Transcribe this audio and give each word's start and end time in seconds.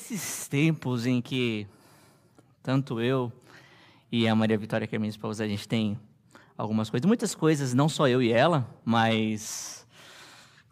Nesses 0.00 0.48
tempos 0.48 1.04
em 1.04 1.20
que 1.20 1.66
tanto 2.62 3.00
eu 3.00 3.30
e 4.10 4.26
a 4.26 4.34
Maria 4.34 4.56
Vitória, 4.56 4.86
que 4.86 4.96
é 4.96 4.98
minha 4.98 5.10
esposa, 5.10 5.44
a 5.44 5.46
gente 5.46 5.68
tem 5.68 5.98
algumas 6.56 6.88
coisas, 6.88 7.06
muitas 7.06 7.34
coisas, 7.34 7.74
não 7.74 7.86
só 7.86 8.08
eu 8.08 8.22
e 8.22 8.32
ela, 8.32 8.66
mas 8.82 9.86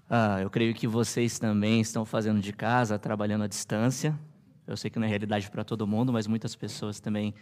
ah, 0.09 0.41
eu 0.41 0.49
creio 0.49 0.75
que 0.75 0.87
vocês 0.87 1.39
também 1.39 1.81
estão 1.81 2.07
fazendo 2.07 2.41
de 2.41 2.55
casa, 2.55 2.99
trabalhando 2.99 3.45
à 3.45 3.47
distância. 3.47 4.19
Eu 4.67 4.79
sei 4.79 4.91
que 4.91 4.99
não 4.99 5.07
é 5.07 5.11
realidade 5.11 5.51
para 5.51 5.63
todo 5.63 5.87
mundo, 5.87 6.11
mas 6.11 6.27
muitas 6.27 6.57
pessoas 6.57 6.99
também 6.99 7.35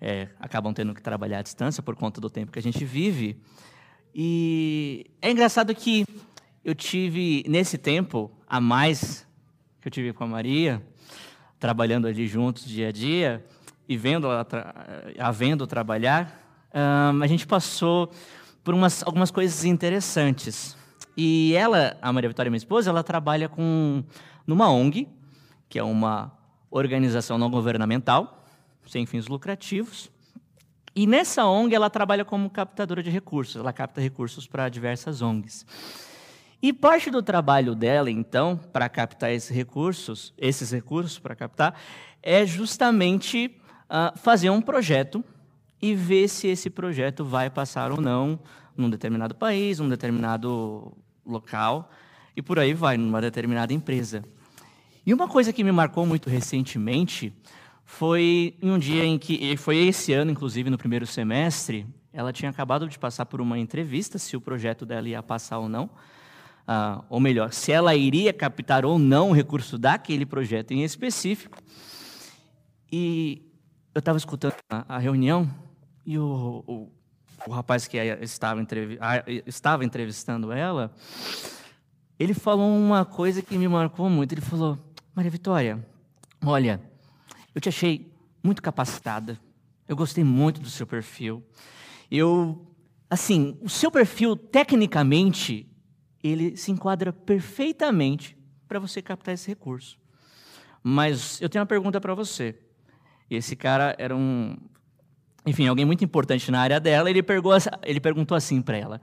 é, 0.00 0.28
acabam 0.38 0.72
tendo 0.72 0.94
que 0.94 1.02
trabalhar 1.02 1.40
à 1.40 1.42
distância 1.42 1.82
por 1.82 1.96
conta 1.96 2.20
do 2.20 2.30
tempo 2.30 2.52
que 2.52 2.60
a 2.60 2.62
gente 2.62 2.84
vive. 2.84 3.36
E 4.14 5.10
é 5.20 5.32
engraçado 5.32 5.74
que 5.74 6.06
eu 6.64 6.76
tive, 6.76 7.44
nesse 7.48 7.76
tempo, 7.76 8.30
a 8.46 8.60
mais 8.60 9.26
que 9.84 9.88
eu 9.88 9.92
tive 9.92 10.14
com 10.14 10.24
a 10.24 10.26
Maria, 10.26 10.82
trabalhando 11.60 12.06
ali 12.06 12.26
juntos 12.26 12.64
dia 12.64 12.88
a 12.88 12.90
dia 12.90 13.44
e 13.86 13.98
vendo 13.98 14.26
ela 14.26 14.42
tra 14.42 14.74
a 15.18 15.66
trabalhar, 15.66 16.72
um, 17.12 17.22
a 17.22 17.26
gente 17.26 17.46
passou 17.46 18.10
por 18.64 18.72
umas, 18.72 19.02
algumas 19.02 19.30
coisas 19.30 19.62
interessantes. 19.62 20.74
E 21.14 21.52
ela, 21.52 21.98
a 22.00 22.10
Maria 22.10 22.30
Vitória, 22.30 22.48
minha 22.48 22.56
esposa, 22.56 22.88
ela 22.88 23.04
trabalha 23.04 23.46
com 23.46 24.02
numa 24.46 24.70
ONG, 24.70 25.06
que 25.68 25.78
é 25.78 25.82
uma 25.82 26.32
organização 26.70 27.36
não 27.36 27.50
governamental, 27.50 28.42
sem 28.86 29.04
fins 29.04 29.28
lucrativos. 29.28 30.10
E 30.96 31.06
nessa 31.06 31.44
ONG 31.44 31.74
ela 31.74 31.90
trabalha 31.90 32.24
como 32.24 32.48
captadora 32.48 33.02
de 33.02 33.10
recursos, 33.10 33.56
ela 33.56 33.72
capta 33.72 34.00
recursos 34.00 34.46
para 34.46 34.66
diversas 34.70 35.20
ONGs. 35.20 35.66
E 36.64 36.72
parte 36.72 37.10
do 37.10 37.22
trabalho 37.22 37.74
dela, 37.74 38.10
então, 38.10 38.56
para 38.56 38.88
captar 38.88 39.30
esses 39.30 39.54
recursos, 39.54 40.32
esses 40.38 40.70
recursos 40.70 41.18
para 41.18 41.36
captar, 41.36 41.78
é 42.22 42.46
justamente 42.46 43.54
uh, 43.84 44.18
fazer 44.18 44.48
um 44.48 44.62
projeto 44.62 45.22
e 45.82 45.94
ver 45.94 46.26
se 46.26 46.48
esse 46.48 46.70
projeto 46.70 47.22
vai 47.22 47.50
passar 47.50 47.92
ou 47.92 48.00
não 48.00 48.40
num 48.74 48.88
determinado 48.88 49.34
país, 49.34 49.78
num 49.78 49.90
determinado 49.90 50.96
local 51.26 51.90
e 52.34 52.40
por 52.40 52.58
aí 52.58 52.72
vai, 52.72 52.96
numa 52.96 53.20
determinada 53.20 53.74
empresa. 53.74 54.24
E 55.04 55.12
uma 55.12 55.28
coisa 55.28 55.52
que 55.52 55.62
me 55.62 55.70
marcou 55.70 56.06
muito 56.06 56.30
recentemente 56.30 57.30
foi 57.84 58.56
em 58.62 58.70
um 58.70 58.78
dia 58.78 59.04
em 59.04 59.18
que, 59.18 59.54
foi 59.58 59.86
esse 59.86 60.14
ano, 60.14 60.30
inclusive, 60.30 60.70
no 60.70 60.78
primeiro 60.78 61.06
semestre, 61.06 61.86
ela 62.10 62.32
tinha 62.32 62.50
acabado 62.50 62.88
de 62.88 62.98
passar 62.98 63.26
por 63.26 63.38
uma 63.42 63.58
entrevista 63.58 64.18
se 64.18 64.34
o 64.34 64.40
projeto 64.40 64.86
dela 64.86 65.06
ia 65.06 65.22
passar 65.22 65.58
ou 65.58 65.68
não 65.68 65.90
ah, 66.66 67.04
ou 67.10 67.20
melhor, 67.20 67.52
se 67.52 67.72
ela 67.72 67.94
iria 67.94 68.32
captar 68.32 68.84
ou 68.86 68.98
não 68.98 69.30
o 69.30 69.32
recurso 69.32 69.76
daquele 69.76 70.24
projeto 70.24 70.72
em 70.72 70.82
específico. 70.82 71.58
E 72.90 73.42
eu 73.94 73.98
estava 73.98 74.16
escutando 74.16 74.54
a, 74.70 74.96
a, 74.96 74.98
reunião 74.98 75.50
e 76.06 76.18
o, 76.18 76.64
o, 76.66 76.92
o 77.46 77.50
rapaz 77.50 77.86
que 77.86 77.98
estava, 77.98 78.64
estava 79.46 79.84
entrevistando 79.84 80.50
ela, 80.52 80.90
ele 82.18 82.32
falou 82.32 82.74
uma 82.76 83.04
coisa 83.04 83.42
que 83.42 83.58
me 83.58 83.68
marcou 83.68 84.08
muito. 84.08 84.32
Ele 84.32 84.40
falou: 84.40 84.78
Maria 85.14 85.30
Vitória, 85.30 85.86
olha, 86.44 86.80
eu 87.54 87.60
te 87.60 87.68
achei 87.68 88.10
muito 88.42 88.62
capacitada. 88.62 89.38
Eu 89.86 89.96
gostei 89.96 90.24
muito 90.24 90.60
do 90.60 90.70
seu 90.70 90.86
perfil. 90.86 91.42
Eu, 92.10 92.66
assim, 93.10 93.58
o 93.60 93.68
seu 93.68 93.90
perfil 93.90 94.34
tecnicamente 94.34 95.68
ele 96.28 96.56
se 96.56 96.70
enquadra 96.72 97.12
perfeitamente 97.12 98.36
para 98.66 98.78
você 98.78 99.02
captar 99.02 99.34
esse 99.34 99.46
recurso. 99.46 99.98
Mas 100.82 101.40
eu 101.40 101.48
tenho 101.48 101.60
uma 101.60 101.66
pergunta 101.66 102.00
para 102.00 102.14
você. 102.14 102.58
Esse 103.30 103.54
cara 103.54 103.94
era 103.98 104.16
um, 104.16 104.56
enfim, 105.46 105.68
alguém 105.68 105.84
muito 105.84 106.04
importante 106.04 106.50
na 106.50 106.60
área 106.60 106.80
dela. 106.80 107.10
Ele, 107.10 107.22
ele 107.82 108.00
perguntou 108.00 108.36
assim 108.36 108.62
para 108.62 108.76
ela: 108.76 109.00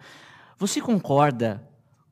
Você 0.57 0.81
concorda 0.81 1.67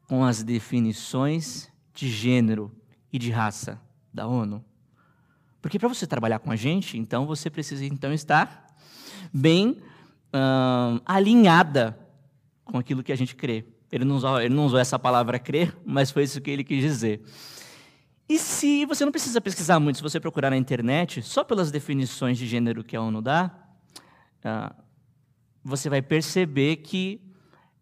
com 0.07 0.23
as 0.23 0.43
definições 0.43 1.71
de 1.93 2.07
gênero 2.07 2.71
e 3.11 3.17
de 3.17 3.31
raça 3.31 3.81
da 4.13 4.27
ONU? 4.27 4.63
Porque 5.61 5.79
para 5.79 5.89
você 5.89 6.07
trabalhar 6.07 6.39
com 6.39 6.51
a 6.51 6.55
gente, 6.55 6.97
então 6.97 7.25
você 7.25 7.49
precisa 7.49 7.83
então 7.85 8.13
estar 8.13 8.67
bem 9.33 9.77
hum, 10.33 11.01
alinhada 11.05 11.99
com 12.63 12.77
aquilo 12.77 13.03
que 13.03 13.11
a 13.11 13.17
gente 13.17 13.35
crê. 13.35 13.65
Ele 13.91 14.05
não, 14.05 14.15
usou, 14.15 14.39
ele 14.39 14.53
não 14.53 14.65
usou 14.65 14.79
essa 14.79 14.99
palavra 14.99 15.39
crer, 15.39 15.75
mas 15.85 16.11
foi 16.11 16.23
isso 16.23 16.39
que 16.39 16.51
ele 16.51 16.63
quis 16.63 16.81
dizer. 16.81 17.21
E 18.27 18.37
se 18.37 18.85
você 18.85 19.03
não 19.03 19.11
precisa 19.11 19.41
pesquisar 19.41 19.79
muito, 19.79 19.97
se 19.97 20.03
você 20.03 20.19
procurar 20.19 20.51
na 20.51 20.57
internet, 20.57 21.23
só 21.23 21.43
pelas 21.43 21.71
definições 21.71 22.37
de 22.37 22.45
gênero 22.45 22.83
que 22.83 22.95
a 22.95 23.01
ONU 23.01 23.21
dá, 23.21 23.51
ah, 24.43 24.75
você 25.63 25.89
vai 25.89 26.01
perceber 26.01 26.77
que 26.77 27.19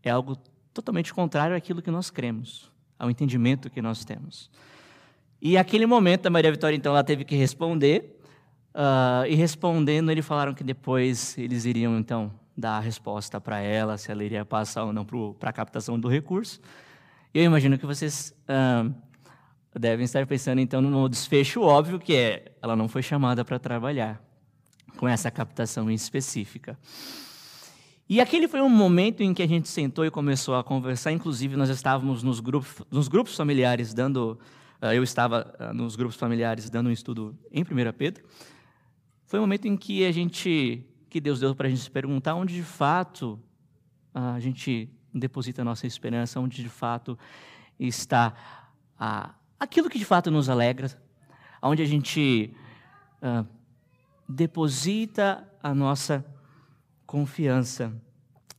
é 0.01 0.09
algo 0.09 0.37
totalmente 0.73 1.13
contrário 1.13 1.55
àquilo 1.55 1.81
que 1.81 1.91
nós 1.91 2.09
cremos, 2.09 2.71
ao 2.97 3.09
entendimento 3.09 3.69
que 3.69 3.81
nós 3.81 4.05
temos. 4.05 4.49
E 5.41 5.57
aquele 5.57 5.85
momento 5.85 6.27
a 6.27 6.29
Maria 6.29 6.51
Vitória, 6.51 6.75
então, 6.75 6.93
ela 6.93 7.03
teve 7.03 7.25
que 7.25 7.35
responder, 7.35 8.19
uh, 8.73 9.27
e 9.27 9.35
respondendo, 9.35 10.09
eles 10.11 10.25
falaram 10.25 10.53
que 10.53 10.63
depois 10.63 11.37
eles 11.37 11.65
iriam, 11.65 11.97
então, 11.97 12.31
dar 12.57 12.77
a 12.77 12.79
resposta 12.79 13.39
para 13.39 13.59
ela, 13.59 13.97
se 13.97 14.11
ela 14.11 14.23
iria 14.23 14.43
passar 14.43 14.83
ou 14.85 14.91
não 14.91 15.05
para 15.05 15.51
a 15.51 15.53
captação 15.53 15.99
do 15.99 16.07
recurso. 16.07 16.59
Eu 17.33 17.43
imagino 17.43 17.77
que 17.77 17.85
vocês 17.85 18.33
ah, 18.47 18.89
devem 19.77 20.03
estar 20.03 20.25
pensando, 20.25 20.59
então, 20.59 20.81
no 20.81 21.07
desfecho 21.07 21.61
óbvio, 21.61 21.99
que 21.99 22.15
é 22.15 22.51
ela 22.61 22.75
não 22.75 22.87
foi 22.87 23.03
chamada 23.03 23.45
para 23.45 23.59
trabalhar 23.59 24.19
com 24.97 25.07
essa 25.07 25.29
captação 25.29 25.91
específica. 25.91 26.77
E 28.09 28.19
aquele 28.19 28.47
foi 28.47 28.61
um 28.61 28.69
momento 28.69 29.21
em 29.21 29.33
que 29.33 29.43
a 29.43 29.47
gente 29.47 29.67
sentou 29.67 30.05
e 30.05 30.09
começou 30.09 30.55
a 30.55 30.63
conversar. 30.63 31.11
Inclusive, 31.11 31.55
nós 31.55 31.69
estávamos 31.69 32.23
nos 32.23 32.39
grupos, 32.39 32.85
nos 32.89 33.07
grupos 33.07 33.35
familiares 33.35 33.93
dando. 33.93 34.39
Eu 34.81 35.03
estava 35.03 35.53
nos 35.73 35.95
grupos 35.95 36.15
familiares 36.15 36.69
dando 36.69 36.87
um 36.87 36.91
estudo 36.91 37.37
em 37.51 37.63
1 37.63 37.65
Pedro. 37.97 38.23
Foi 39.25 39.39
um 39.39 39.43
momento 39.43 39.67
em 39.67 39.75
que 39.75 40.05
a 40.05 40.11
gente 40.11 40.85
que 41.17 41.21
Deus 41.21 41.39
deu 41.39 41.55
para 41.55 41.65
a 41.65 41.69
gente 41.71 41.81
se 41.81 41.89
perguntar 41.89 42.35
onde 42.35 42.53
de 42.53 42.61
fato 42.61 43.39
a 44.13 44.39
gente 44.39 44.87
deposita 45.11 45.63
a 45.63 45.65
nossa 45.65 45.87
esperança, 45.87 46.39
onde 46.39 46.61
de 46.61 46.69
fato 46.69 47.17
está 47.79 48.35
a, 48.99 49.33
aquilo 49.59 49.89
que 49.89 49.97
de 49.97 50.05
fato 50.05 50.29
nos 50.29 50.47
alegra, 50.47 50.91
onde 51.59 51.81
a 51.81 51.87
gente 51.87 52.53
uh, 53.19 53.43
deposita 54.29 55.51
a 55.61 55.73
nossa 55.73 56.23
confiança. 57.03 57.91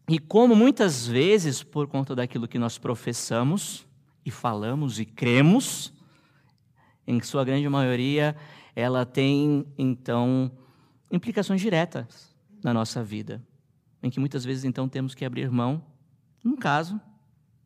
E 0.08 0.18
como 0.18 0.56
muitas 0.56 1.06
vezes, 1.06 1.62
por 1.62 1.86
conta 1.86 2.12
daquilo 2.16 2.48
que 2.48 2.58
nós 2.58 2.76
professamos 2.76 3.86
e 4.24 4.32
falamos 4.32 4.98
e 4.98 5.04
cremos, 5.04 5.92
em 7.06 7.22
sua 7.22 7.44
grande 7.44 7.68
maioria, 7.68 8.34
ela 8.74 9.06
tem 9.06 9.64
então 9.78 10.50
implicações 11.08 11.60
diretas 11.60 12.36
na 12.62 12.72
nossa 12.72 13.02
vida, 13.02 13.42
em 14.02 14.10
que 14.10 14.20
muitas 14.20 14.44
vezes 14.44 14.64
então 14.64 14.88
temos 14.88 15.14
que 15.14 15.24
abrir 15.24 15.50
mão. 15.50 15.84
Num 16.42 16.56
caso, 16.56 17.00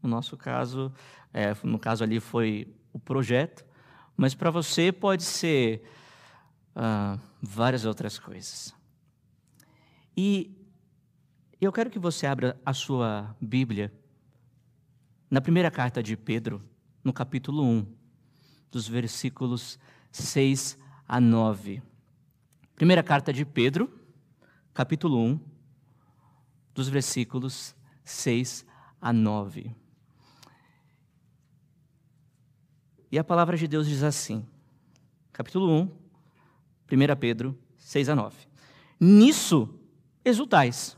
no 0.03 0.09
nosso 0.09 0.37
caso, 0.37 0.93
é, 1.33 1.55
no 1.63 1.79
caso 1.79 2.03
ali 2.05 2.21
foi 2.21 2.75
o 2.93 2.99
projeto, 2.99 3.65
mas 4.17 4.35
para 4.35 4.51
você 4.51 4.93
pode 4.93 5.23
ser 5.23 5.83
ah, 6.75 7.19
várias 7.41 7.85
outras 7.85 8.19
coisas. 8.19 8.75
E 10.17 10.55
eu 11.61 11.73
quero 11.73 11.91
que 11.91 11.99
você 11.99 12.27
abra 12.27 12.61
a 12.67 12.75
sua 12.75 13.35
Bíblia 13.41 13.93
na 15.31 15.41
primeira 15.41 15.71
carta 15.71 16.03
de 16.03 16.17
Pedro, 16.17 16.63
no 17.03 17.13
capítulo 17.13 17.65
1, 17.65 17.87
dos 18.71 18.87
versículos 18.87 19.79
6 20.11 20.79
a 21.09 21.21
9. 21.21 21.83
Primeira 22.75 23.03
carta 23.03 23.33
de 23.33 23.45
Pedro, 23.45 23.91
capítulo 24.75 25.19
1, 25.19 25.41
dos 26.75 26.89
versículos 26.89 27.75
6 28.05 28.65
a 29.01 29.13
9. 29.13 29.75
E 33.11 33.19
a 33.19 33.25
palavra 33.25 33.57
de 33.57 33.69
Deus 33.69 33.87
diz 33.87 34.03
assim, 34.03 34.47
capítulo 35.33 35.71
1, 35.71 35.83
1 36.91 37.17
Pedro 37.21 37.59
6 37.77 38.09
a 38.09 38.17
9. 38.17 38.37
Nisso 38.99 39.79
exultais, 40.25 40.97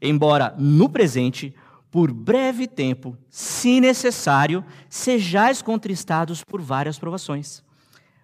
embora 0.00 0.54
no 0.58 0.88
presente, 0.88 1.54
por 1.90 2.12
breve 2.12 2.66
tempo, 2.66 3.18
se 3.28 3.80
necessário, 3.80 4.64
sejais 4.88 5.60
contristados 5.60 6.44
por 6.44 6.62
várias 6.62 6.98
provações, 6.98 7.64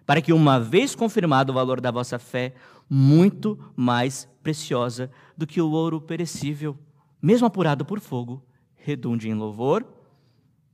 para 0.07 0.21
que, 0.21 0.31
uma 0.31 0.57
vez 0.57 0.95
confirmado 0.95 1.51
o 1.51 1.55
valor 1.55 1.81
da 1.81 1.91
vossa 1.91 2.17
fé, 2.17 2.55
muito 2.89 3.59
mais 3.75 4.27
preciosa 4.41 5.11
do 5.35 5.45
que 5.45 5.61
o 5.61 5.69
ouro 5.69 5.99
perecível, 5.99 6.79
mesmo 7.21 7.45
apurado 7.45 7.83
por 7.83 7.99
fogo, 7.99 8.41
redunde 8.73 9.27
em 9.27 9.33
louvor, 9.33 9.85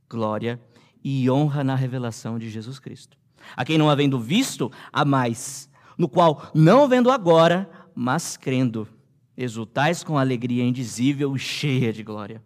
glória 0.08 0.60
e 1.02 1.28
honra 1.28 1.64
na 1.64 1.74
revelação 1.74 2.38
de 2.38 2.48
Jesus 2.48 2.78
Cristo. 2.78 3.18
a 3.56 3.64
quem 3.64 3.76
não 3.76 3.90
havendo 3.90 4.18
visto, 4.20 4.70
há 4.92 5.04
mais, 5.04 5.68
no 5.98 6.08
qual, 6.08 6.50
não 6.54 6.88
vendo 6.88 7.10
agora, 7.10 7.68
mas 7.92 8.36
crendo, 8.36 8.88
exultais 9.36 10.04
com 10.04 10.16
alegria 10.16 10.62
indizível 10.62 11.34
e 11.34 11.38
cheia 11.40 11.92
de 11.92 12.04
glória, 12.04 12.40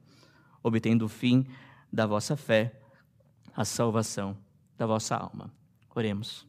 obtendo 0.63 1.05
o 1.05 1.09
fim 1.09 1.47
da 1.93 2.07
vossa 2.07 2.35
fé, 2.35 2.81
a 3.55 3.65
salvação 3.65 4.37
da 4.79 4.87
vossa 4.87 5.15
alma. 5.15 5.53
Oremos. 5.95 6.48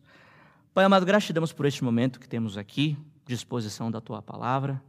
Pai 0.80 0.86
amado, 0.86 1.06
gratidamos 1.06 1.52
por 1.52 1.66
este 1.66 1.84
momento 1.84 2.22
que 2.22 2.30
temos 2.30 2.58
aqui, 2.58 2.98
disposição 3.26 3.92
da 3.92 4.00
tua 4.00 4.22
palavra. 4.22 4.82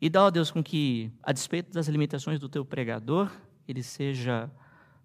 E 0.00 0.10
dá, 0.10 0.24
ó 0.24 0.30
Deus, 0.32 0.50
com 0.50 0.64
que, 0.64 1.12
a 1.22 1.30
despeito 1.30 1.70
das 1.70 1.86
limitações 1.86 2.40
do 2.40 2.48
teu 2.48 2.64
pregador, 2.64 3.30
ele 3.68 3.84
seja 3.84 4.50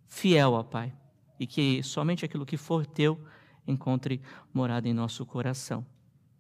fiel, 0.08 0.54
ó 0.54 0.64
Pai, 0.64 0.92
e 1.40 1.46
que 1.46 1.84
somente 1.84 2.26
aquilo 2.26 2.48
que 2.48 2.58
for 2.58 2.84
teu 2.84 3.24
encontre 3.68 4.20
morada 4.52 4.90
em 4.90 4.92
nosso 4.92 5.24
coração. 5.24 5.86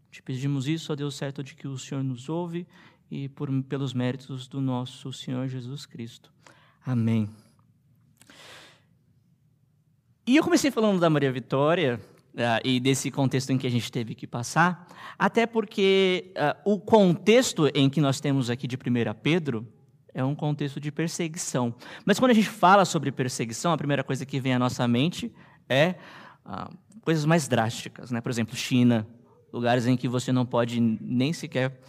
Te 0.09 0.23
pedimos 0.23 0.67
isso, 0.67 0.91
ó 0.91 0.95
Deus, 0.95 1.13
certo 1.13 1.43
de 1.43 1.53
que 1.53 1.67
o 1.67 1.77
Senhor 1.77 2.03
nos 2.03 2.29
ouve 2.29 2.65
e 3.11 3.29
por, 3.29 3.47
pelos 3.65 3.93
méritos 3.93 4.47
do 4.47 4.59
nosso 4.59 5.13
Senhor 5.13 5.47
Jesus 5.47 5.85
Cristo. 5.85 6.33
Amém. 6.83 7.29
E 10.25 10.35
eu 10.35 10.43
comecei 10.43 10.71
falando 10.71 10.99
da 10.99 11.11
Maria 11.11 11.31
Vitória 11.31 12.01
uh, 12.37 12.61
e 12.63 12.79
desse 12.79 13.09
contexto 13.09 13.49
em 13.49 13.57
que 13.57 13.65
a 13.65 13.71
gente 13.71 13.91
teve 13.91 14.13
que 14.13 14.27
passar, 14.27 14.87
até 15.17 15.45
porque 15.45 16.31
uh, 16.35 16.73
o 16.73 16.79
contexto 16.79 17.69
em 17.73 17.89
que 17.89 17.99
nós 17.99 18.19
temos 18.21 18.49
aqui 18.49 18.67
de 18.67 18.75
1 18.75 18.79
Pedro 19.21 19.67
é 20.13 20.23
um 20.23 20.35
contexto 20.35 20.79
de 20.79 20.91
perseguição. 20.91 21.73
Mas 22.05 22.19
quando 22.19 22.31
a 22.31 22.33
gente 22.33 22.49
fala 22.49 22.85
sobre 22.85 23.11
perseguição, 23.11 23.73
a 23.73 23.77
primeira 23.77 24.03
coisa 24.03 24.25
que 24.25 24.39
vem 24.39 24.53
à 24.53 24.59
nossa 24.59 24.87
mente 24.87 25.33
é 25.67 25.95
uh, 26.45 26.73
coisas 27.01 27.25
mais 27.25 27.47
drásticas, 27.47 28.11
né? 28.11 28.21
Por 28.21 28.29
exemplo, 28.29 28.55
China, 28.55 29.07
lugares 29.51 29.85
em 29.87 29.97
que 29.97 30.07
você 30.07 30.31
não 30.31 30.45
pode 30.45 30.79
nem 30.79 31.33
sequer 31.33 31.79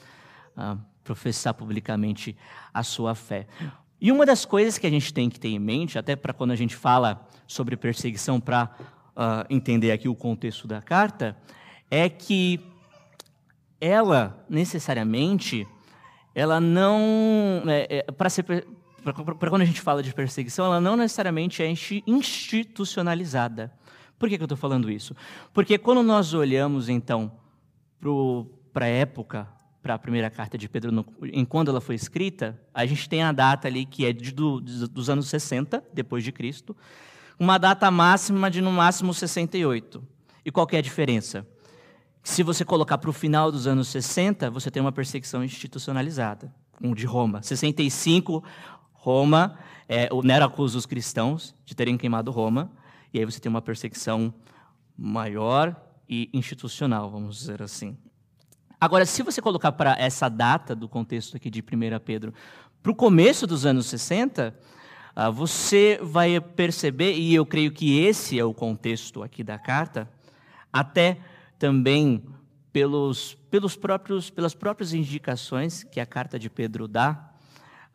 professar 1.05 1.55
publicamente 1.55 2.37
a 2.75 2.83
sua 2.83 3.15
fé. 3.15 3.47
E 4.01 4.11
uma 4.11 4.27
das 4.27 4.45
coisas 4.45 4.77
que 4.77 4.87
a 4.87 4.91
gente 4.91 5.15
tem 5.15 5.31
que 5.31 5.39
ter 5.39 5.49
em 5.49 5.59
mente, 5.59 5.99
até 5.99 6.17
para 6.17 6.33
quando 6.33 6.51
a 6.51 6.57
gente 6.57 6.75
fala 6.75 7.27
sobre 7.47 7.77
perseguição, 7.77 8.41
para 8.41 8.71
uh, 9.19 9.45
entender 9.51 9.91
aqui 9.91 10.09
o 10.09 10.15
contexto 10.15 10.69
da 10.69 10.81
carta, 10.81 11.37
é 11.91 12.09
que 12.09 12.61
ela 13.81 14.45
necessariamente, 14.49 15.67
ela 16.35 16.61
não, 16.61 17.65
é, 17.67 18.05
é, 18.07 18.13
para 18.13 18.31
ser 18.31 18.45
para 18.45 19.51
quando 19.51 19.63
a 19.63 19.65
gente 19.65 19.81
fala 19.81 20.03
de 20.03 20.13
perseguição, 20.13 20.67
ela 20.67 20.81
não 20.81 20.97
necessariamente 20.97 21.63
é 21.63 21.73
institucionalizada. 22.07 23.73
Por 24.19 24.29
que, 24.29 24.37
que 24.37 24.43
eu 24.43 24.47
estou 24.47 24.59
falando 24.59 24.91
isso? 24.91 25.15
Porque 25.53 25.79
quando 25.79 26.03
nós 26.03 26.35
olhamos, 26.35 26.89
então, 26.89 27.33
para 28.73 28.87
a 28.87 28.89
época 28.89 29.49
para 29.81 29.95
a 29.95 29.99
primeira 29.99 30.29
carta 30.29 30.59
de 30.59 30.69
Pedro, 30.69 30.93
no, 30.93 31.07
em 31.23 31.45
quando 31.45 31.71
ela 31.71 31.81
foi 31.81 31.95
escrita, 31.95 32.61
a 32.75 32.85
gente 32.85 33.09
tem 33.09 33.23
a 33.23 33.33
data 33.33 33.69
ali 33.69 33.87
que 33.87 34.05
é 34.05 34.13
de, 34.13 34.33
do, 34.33 34.61
dos 34.61 35.09
anos 35.09 35.29
60 35.29 35.83
depois 35.95 36.25
de 36.25 36.33
Cristo, 36.33 36.77
uma 37.39 37.59
data 37.59 37.91
máxima 37.91 38.51
de 38.51 38.61
no 38.61 38.73
máximo 38.73 39.15
68. 39.15 40.03
E 40.45 40.51
qual 40.51 40.67
é 40.73 40.79
a 40.79 40.83
diferença? 40.83 41.47
Se 42.23 42.43
você 42.43 42.65
colocar 42.65 42.99
para 42.99 43.11
o 43.11 43.13
final 43.13 43.53
dos 43.53 43.67
anos 43.67 43.89
60, 43.89 44.51
você 44.51 44.71
tem 44.71 44.83
uma 44.83 44.93
perseguição 44.93 45.45
institucionalizada, 45.45 46.53
como 46.77 46.95
de 46.95 47.07
Roma. 47.07 47.43
65, 47.43 48.43
Roma, 48.93 49.57
é, 49.89 50.09
o 50.13 50.23
Nero 50.23 50.45
acusa 50.45 50.77
os 50.77 50.85
cristãos 50.85 51.55
de 51.65 51.75
terem 51.75 51.97
queimado 51.97 52.31
Roma, 52.31 52.71
e 53.15 53.19
aí 53.19 53.25
você 53.25 53.41
tem 53.41 53.49
uma 53.49 53.63
perseguição 53.63 54.35
maior 54.97 55.75
e 56.09 56.29
institucional, 56.33 57.11
vamos 57.11 57.39
dizer 57.39 57.63
assim. 57.63 57.97
Agora, 58.81 59.07
se 59.07 59.23
você 59.23 59.41
colocar 59.41 59.73
para 59.73 59.97
essa 59.99 60.29
data 60.29 60.75
do 60.75 60.89
contexto 60.89 61.37
aqui 61.37 61.51
de 61.51 61.61
1 61.61 61.65
Pedro, 62.05 62.35
para 62.83 62.93
o 62.93 62.95
começo 62.95 63.47
dos 63.47 63.65
anos 63.65 63.87
60, 63.87 64.55
ah, 64.55 64.78
você 65.29 65.99
vai 66.01 66.41
perceber, 66.41 67.15
e 67.15 67.35
eu 67.35 67.45
creio 67.45 67.73
que 67.73 67.99
esse 67.99 68.39
é 68.39 68.45
o 68.45 68.55
contexto 68.55 69.21
aqui 69.21 69.43
da 69.43 69.59
carta, 69.59 70.09
até 70.73 71.19
também 71.59 72.23
pelos, 72.73 73.35
pelos 73.51 73.75
próprios, 73.75 74.31
pelas 74.31 74.55
próprias 74.55 74.95
indicações 74.95 75.83
que 75.83 75.99
a 75.99 76.07
carta 76.07 76.39
de 76.39 76.49
Pedro 76.49 76.87
dá, 76.87 77.33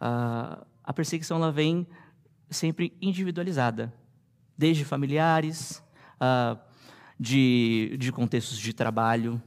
ah, 0.02 0.66
a 0.84 0.92
perseguição 0.92 1.38
ela 1.38 1.50
vem 1.50 1.88
sempre 2.50 2.92
individualizada, 3.02 3.94
desde 4.58 4.84
familiares, 4.84 5.82
ah, 6.20 6.58
de, 7.18 7.96
de 7.98 8.12
contextos 8.12 8.60
de 8.60 8.74
trabalho, 8.74 9.42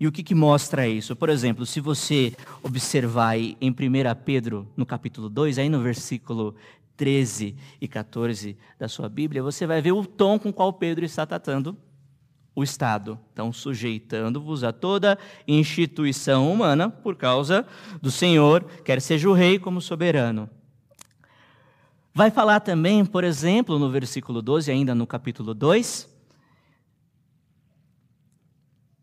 e 0.00 0.06
o 0.06 0.12
que, 0.12 0.22
que 0.22 0.34
mostra 0.34 0.88
isso? 0.88 1.14
Por 1.14 1.28
exemplo, 1.28 1.66
se 1.66 1.78
você 1.78 2.34
observar 2.62 3.36
em 3.38 3.54
1 3.60 3.74
Pedro, 4.24 4.66
no 4.74 4.86
capítulo 4.86 5.28
2, 5.28 5.58
aí 5.58 5.68
no 5.68 5.82
versículo 5.82 6.56
13 7.00 7.56
e 7.80 7.88
14 7.88 8.58
da 8.78 8.86
sua 8.86 9.08
Bíblia, 9.08 9.42
você 9.42 9.66
vai 9.66 9.80
ver 9.80 9.92
o 9.92 10.04
tom 10.04 10.38
com 10.38 10.52
qual 10.52 10.70
Pedro 10.70 11.02
está 11.02 11.24
tratando 11.24 11.74
o 12.54 12.62
Estado. 12.62 13.18
Então, 13.32 13.50
sujeitando-vos 13.54 14.62
a 14.62 14.70
toda 14.70 15.18
instituição 15.48 16.52
humana 16.52 16.90
por 16.90 17.16
causa 17.16 17.66
do 18.02 18.10
Senhor, 18.10 18.62
quer 18.84 19.00
seja 19.00 19.30
o 19.30 19.32
rei 19.32 19.58
como 19.58 19.80
soberano. 19.80 20.46
Vai 22.12 22.30
falar 22.30 22.60
também, 22.60 23.02
por 23.06 23.24
exemplo, 23.24 23.78
no 23.78 23.90
versículo 23.90 24.42
12, 24.42 24.70
ainda 24.70 24.94
no 24.94 25.06
capítulo 25.06 25.54
2, 25.54 26.06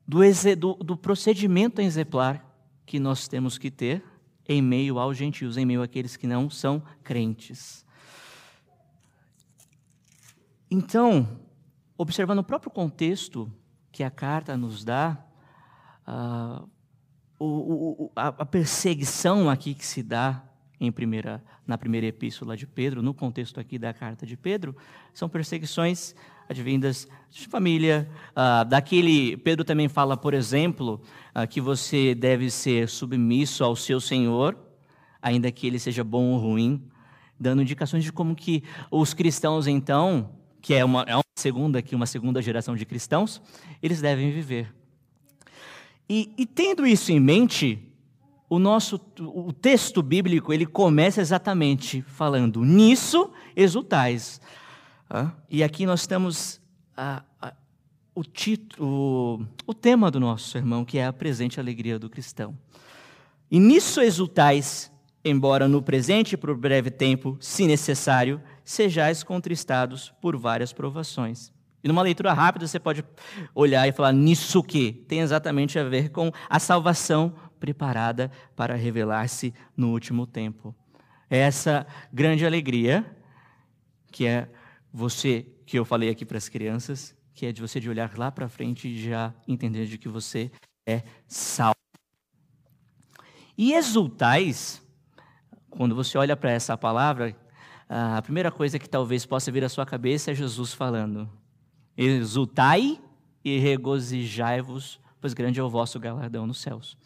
do, 0.08 0.20
do, 0.56 0.74
do 0.76 0.96
procedimento 0.96 1.82
exemplar 1.82 2.46
que 2.86 3.00
nós 3.00 3.28
temos 3.28 3.58
que 3.58 3.72
ter 3.72 4.04
em 4.48 4.62
meio 4.62 5.00
aos 5.00 5.18
gentios, 5.18 5.58
em 5.58 5.66
meio 5.66 5.82
àqueles 5.82 6.16
que 6.16 6.28
não 6.28 6.48
são 6.48 6.80
crentes. 7.04 7.87
Então, 10.70 11.40
observando 11.98 12.40
o 12.40 12.44
próprio 12.44 12.70
contexto 12.70 13.52
que 13.92 14.04
a 14.04 14.12
carta 14.12 14.58
nos 14.58 14.84
dá, 14.84 15.18
uh, 16.08 16.70
o, 17.40 18.06
o, 18.06 18.12
a, 18.16 18.46
perseguição 18.46 19.50
aqui 19.50 19.74
que 19.74 19.86
se 19.86 20.04
dá 20.04 20.44
em 20.80 20.92
primeira, 20.92 21.44
na 21.66 21.78
primeira 21.78 22.06
epístola 22.08 22.56
de 22.56 22.68
Pedro, 22.68 23.02
no 23.02 23.14
contexto 23.14 23.60
aqui 23.60 23.80
da 23.80 23.94
carta 23.94 24.26
de 24.26 24.36
Pedro, 24.36 24.76
são 25.14 25.28
perseguições 25.28 26.14
advindas 26.48 27.08
de 27.32 27.48
família. 27.48 28.10
Ah, 28.36 28.64
daquele, 28.64 29.38
Pedro 29.38 29.66
também 29.66 29.88
fala, 29.88 30.16
por 30.16 30.34
exemplo, 30.34 31.02
ah, 31.34 31.48
que 31.48 31.60
você 31.60 32.14
deve 32.14 32.52
ser 32.52 32.90
submisso 32.90 33.64
ao 33.64 33.76
seu 33.76 34.00
Senhor, 34.00 34.58
ainda 35.22 35.52
que 35.52 35.66
ele 35.66 35.80
seja 35.80 36.04
bom 36.04 36.34
ou 36.34 36.40
ruim, 36.40 36.88
dando 37.40 37.62
indicações 37.62 38.04
de 38.04 38.12
como 38.12 38.36
que 38.36 38.64
os 38.92 39.14
cristãos, 39.14 39.66
então, 39.68 40.38
que 40.68 40.74
é 40.74 40.84
uma, 40.84 41.04
é 41.08 41.16
uma 41.16 41.24
segunda 41.34 41.80
aqui, 41.80 41.96
uma 41.96 42.06
segunda 42.06 42.42
geração 42.42 42.76
de 42.76 42.86
cristãos, 42.86 43.42
eles 43.82 44.02
devem 44.02 44.32
viver. 44.32 44.76
E, 46.10 46.30
e 46.38 46.46
tendo 46.46 46.86
isso 46.86 47.10
em 47.10 47.22
mente, 47.22 47.80
o 48.50 48.60
nosso 48.60 49.00
o 49.20 49.54
texto 49.54 50.02
bíblico 50.02 50.52
ele 50.52 50.66
começa 50.66 51.22
exatamente 51.22 52.02
falando 52.02 52.66
nisso 52.66 53.32
exultais 53.56 54.42
e 55.50 55.64
aqui 55.64 55.86
nós 55.86 56.06
temos 56.06 56.60
a, 56.96 57.24
a, 57.42 57.54
o, 58.14 58.22
título, 58.22 59.48
o 59.66 59.74
tema 59.74 60.12
do 60.12 60.20
nosso 60.20 60.50
sermão, 60.50 60.84
que 60.84 60.98
é 60.98 61.06
a 61.06 61.14
presente 61.14 61.62
alegria 61.62 61.98
do 61.98 62.10
cristão. 62.10 62.58
E 63.50 63.58
nisso 63.58 64.02
exultais, 64.02 64.92
embora 65.24 65.66
no 65.66 65.82
presente 65.82 66.36
por 66.36 66.54
breve 66.58 66.92
tempo, 66.92 67.38
se 67.40 67.66
necessário, 67.66 68.42
sejais 68.68 69.24
contristados 69.24 70.14
por 70.22 70.36
várias 70.36 70.74
provações. 70.74 71.54
E 71.82 71.88
numa 71.88 72.02
leitura 72.02 72.34
rápida 72.34 72.68
você 72.68 72.78
pode 72.78 73.02
olhar 73.56 73.88
e 73.88 73.94
falar 73.94 74.12
nisso 74.12 74.62
que 74.62 74.92
tem 74.92 75.22
exatamente 75.22 75.80
a 75.80 75.86
ver 75.86 76.10
com 76.10 76.30
a 76.50 76.60
salvação 76.60 77.34
preparada 77.62 78.30
para 78.58 78.76
revelar-se 78.76 79.54
no 79.76 79.94
último 79.94 80.28
tempo. 80.28 80.76
É 81.30 81.38
essa 81.38 81.88
grande 82.12 82.46
alegria 82.46 83.06
que 84.12 84.28
é 84.28 84.50
você 84.92 85.46
que 85.66 85.80
eu 85.80 85.86
falei 85.86 86.10
aqui 86.10 86.26
para 86.26 86.38
as 86.38 86.50
crianças, 86.50 87.16
que 87.34 87.46
é 87.46 87.54
de 87.54 87.62
você 87.62 87.80
de 87.80 87.90
olhar 87.90 88.18
lá 88.18 88.30
para 88.30 88.50
frente 88.50 88.90
e 88.90 89.02
já 89.02 89.34
entender 89.48 89.86
de 89.86 89.98
que 89.98 90.10
você 90.10 90.52
é 90.86 91.04
salvo. 91.26 91.74
E 93.58 93.74
exultais, 93.74 94.82
quando 95.70 95.96
você 95.96 96.18
olha 96.18 96.36
para 96.36 96.52
essa 96.52 96.78
palavra, 96.78 97.34
a 97.90 98.22
primeira 98.22 98.52
coisa 98.52 98.78
que 98.78 98.90
talvez 98.90 99.26
possa 99.26 99.52
vir 99.52 99.64
à 99.64 99.70
sua 99.70 99.86
cabeça 99.86 100.32
é 100.32 100.36
Jesus 100.36 100.74
falando: 100.74 101.30
Exultai 101.98 103.00
e 103.44 103.58
regozijai-vos, 103.60 105.00
pois 105.22 105.34
grande 105.34 105.60
é 105.60 105.64
o 105.64 105.70
vosso 105.70 106.00
galardão 106.00 106.46
nos 106.46 106.60
céus. 106.60 106.98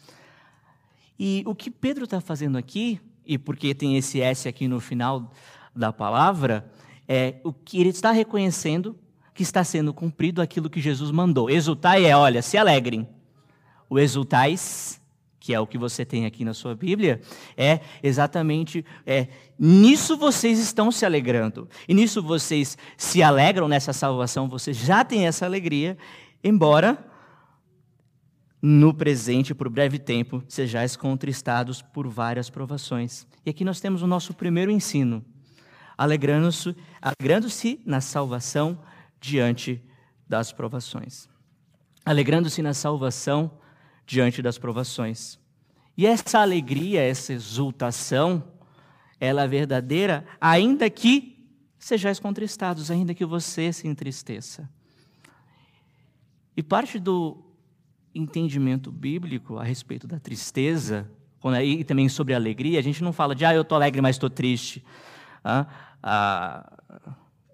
E 1.18 1.42
o 1.46 1.54
que 1.54 1.70
Pedro 1.70 2.04
está 2.04 2.20
fazendo 2.20 2.58
aqui, 2.58 3.00
e 3.24 3.38
porque 3.38 3.74
tem 3.74 3.96
esse 3.96 4.20
S 4.20 4.48
aqui 4.48 4.66
no 4.66 4.80
final 4.80 5.30
da 5.74 5.92
palavra, 5.92 6.70
é 7.06 7.36
o 7.44 7.52
que 7.52 7.80
ele 7.80 7.90
está 7.90 8.10
reconhecendo 8.10 8.98
que 9.34 9.42
está 9.42 9.64
sendo 9.64 9.94
cumprido 9.94 10.42
aquilo 10.42 10.68
que 10.68 10.80
Jesus 10.80 11.10
mandou. 11.10 11.48
Exultai 11.48 12.04
é, 12.06 12.16
olha, 12.16 12.42
se 12.42 12.58
alegrem. 12.58 13.08
O 13.88 13.98
exultais, 13.98 15.00
que 15.42 15.52
é 15.52 15.58
o 15.58 15.66
que 15.66 15.76
você 15.76 16.04
tem 16.04 16.24
aqui 16.24 16.44
na 16.44 16.54
sua 16.54 16.72
Bíblia, 16.72 17.20
é 17.56 17.80
exatamente 18.00 18.84
é, 19.04 19.26
nisso 19.58 20.16
vocês 20.16 20.60
estão 20.60 20.92
se 20.92 21.04
alegrando. 21.04 21.68
E 21.88 21.92
nisso 21.92 22.22
vocês 22.22 22.78
se 22.96 23.24
alegram 23.24 23.66
nessa 23.66 23.92
salvação, 23.92 24.48
vocês 24.48 24.76
já 24.76 25.04
têm 25.04 25.26
essa 25.26 25.44
alegria, 25.44 25.98
embora 26.44 26.96
no 28.62 28.94
presente, 28.94 29.52
por 29.52 29.68
breve 29.68 29.98
tempo, 29.98 30.44
sejais 30.46 30.94
contristados 30.94 31.82
por 31.82 32.06
várias 32.06 32.48
provações. 32.48 33.26
E 33.44 33.50
aqui 33.50 33.64
nós 33.64 33.80
temos 33.80 34.00
o 34.00 34.06
nosso 34.06 34.32
primeiro 34.32 34.70
ensino, 34.70 35.24
alegrando-se 35.98 36.76
alegrando 37.00 37.48
na 37.84 38.00
salvação 38.00 38.78
diante 39.20 39.82
das 40.28 40.52
provações. 40.52 41.28
Alegrando-se 42.04 42.62
na 42.62 42.74
salvação 42.74 43.50
diante 44.06 44.42
das 44.42 44.58
provações. 44.58 45.38
E 45.96 46.06
essa 46.06 46.40
alegria, 46.40 47.02
essa 47.02 47.32
exultação, 47.32 48.42
ela 49.20 49.42
é 49.42 49.48
verdadeira, 49.48 50.24
ainda 50.40 50.88
que 50.88 51.46
sejais 51.78 52.18
contristados, 52.18 52.90
ainda 52.90 53.14
que 53.14 53.24
você 53.24 53.72
se 53.72 53.86
entristeça. 53.86 54.68
E 56.56 56.62
parte 56.62 56.98
do 56.98 57.42
entendimento 58.14 58.90
bíblico 58.92 59.58
a 59.58 59.64
respeito 59.64 60.06
da 60.06 60.18
tristeza, 60.18 61.10
e 61.62 61.82
também 61.82 62.08
sobre 62.08 62.34
a 62.34 62.36
alegria, 62.36 62.78
a 62.78 62.82
gente 62.82 63.02
não 63.02 63.12
fala 63.12 63.34
de, 63.34 63.44
ah, 63.44 63.54
eu 63.54 63.62
estou 63.62 63.76
alegre, 63.76 64.00
mas 64.00 64.16
estou 64.16 64.30
triste. 64.30 64.84
Ah, 65.42 65.66
ah, 66.02 66.78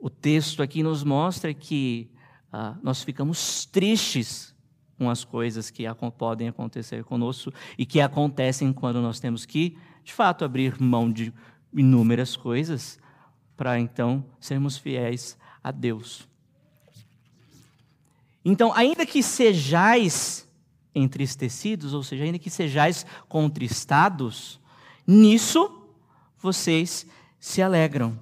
o 0.00 0.10
texto 0.10 0.62
aqui 0.62 0.82
nos 0.82 1.02
mostra 1.02 1.54
que 1.54 2.10
ah, 2.52 2.76
nós 2.82 3.02
ficamos 3.02 3.66
tristes 3.66 4.54
com 4.98 5.08
as 5.08 5.24
coisas 5.24 5.70
que 5.70 5.84
podem 6.18 6.48
acontecer 6.48 7.04
conosco 7.04 7.52
e 7.78 7.86
que 7.86 8.00
acontecem 8.00 8.72
quando 8.72 9.00
nós 9.00 9.20
temos 9.20 9.46
que, 9.46 9.78
de 10.02 10.12
fato, 10.12 10.44
abrir 10.44 10.80
mão 10.80 11.10
de 11.10 11.32
inúmeras 11.72 12.36
coisas 12.36 12.98
para 13.56 13.78
então 13.78 14.24
sermos 14.40 14.76
fiéis 14.76 15.38
a 15.62 15.70
Deus. 15.70 16.28
Então, 18.44 18.72
ainda 18.74 19.06
que 19.06 19.22
sejais 19.22 20.48
entristecidos, 20.94 21.94
ou 21.94 22.02
seja, 22.02 22.24
ainda 22.24 22.38
que 22.38 22.50
sejais 22.50 23.06
contristados, 23.28 24.60
nisso 25.06 25.88
vocês 26.38 27.06
se 27.38 27.62
alegram. 27.62 28.18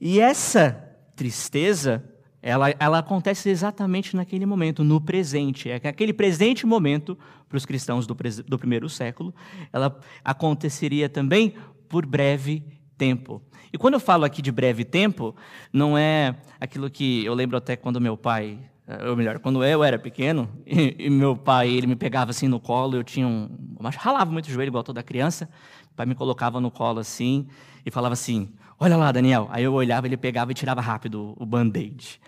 E 0.00 0.20
essa 0.20 0.72
tristeza, 1.14 2.04
ela, 2.46 2.72
ela 2.78 2.98
acontece 2.98 3.50
exatamente 3.50 4.14
naquele 4.14 4.46
momento, 4.46 4.84
no 4.84 5.00
presente. 5.00 5.68
É 5.68 5.80
que 5.80 5.88
aquele 5.88 6.12
presente 6.12 6.64
momento, 6.64 7.18
para 7.48 7.56
os 7.56 7.66
cristãos 7.66 8.06
do, 8.06 8.16
do 8.46 8.56
primeiro 8.56 8.88
século, 8.88 9.34
ela 9.72 9.98
aconteceria 10.24 11.08
também 11.08 11.54
por 11.88 12.06
breve 12.06 12.62
tempo. 12.96 13.42
E 13.72 13.76
quando 13.76 13.94
eu 13.94 14.00
falo 14.00 14.24
aqui 14.24 14.40
de 14.40 14.52
breve 14.52 14.84
tempo, 14.84 15.34
não 15.72 15.98
é 15.98 16.36
aquilo 16.60 16.88
que 16.88 17.24
eu 17.24 17.34
lembro 17.34 17.56
até 17.56 17.74
quando 17.74 18.00
meu 18.00 18.16
pai 18.16 18.60
ou 19.08 19.16
melhor, 19.16 19.40
quando 19.40 19.64
eu 19.64 19.82
era 19.82 19.98
pequeno, 19.98 20.48
e, 20.64 20.94
e, 21.06 21.10
meu 21.10 21.36
pai, 21.36 21.68
ele 21.68 21.88
me 21.88 21.96
pegava 21.96 22.30
assim 22.30 22.46
no 22.46 22.60
colo, 22.60 22.96
eu 22.96 23.02
tinha 23.02 23.26
um... 23.26 23.48
Mas 23.82 23.96
ralava 23.96 24.30
muito 24.30 24.46
o 24.46 24.50
joelho, 24.50 24.68
igual 24.68 24.82
toda 24.82 25.02
criança. 25.02 25.48
O 25.90 25.94
pai 25.94 26.06
me 26.06 26.14
colocava 26.14 26.60
no 26.60 26.70
colo 26.70 27.00
assim, 27.00 27.46
e 27.84 27.90
falava 27.90 28.12
assim, 28.14 28.52
olha 28.78 28.96
lá, 28.96 29.12
Daniel. 29.12 29.48
Aí 29.50 29.64
eu 29.64 29.72
olhava, 29.72 30.06
ele 30.06 30.16
pegava 30.16 30.50
e 30.50 30.54
tirava 30.54 30.80
rápido 30.80 31.34
o 31.36 31.46
band-aid, 31.46 32.20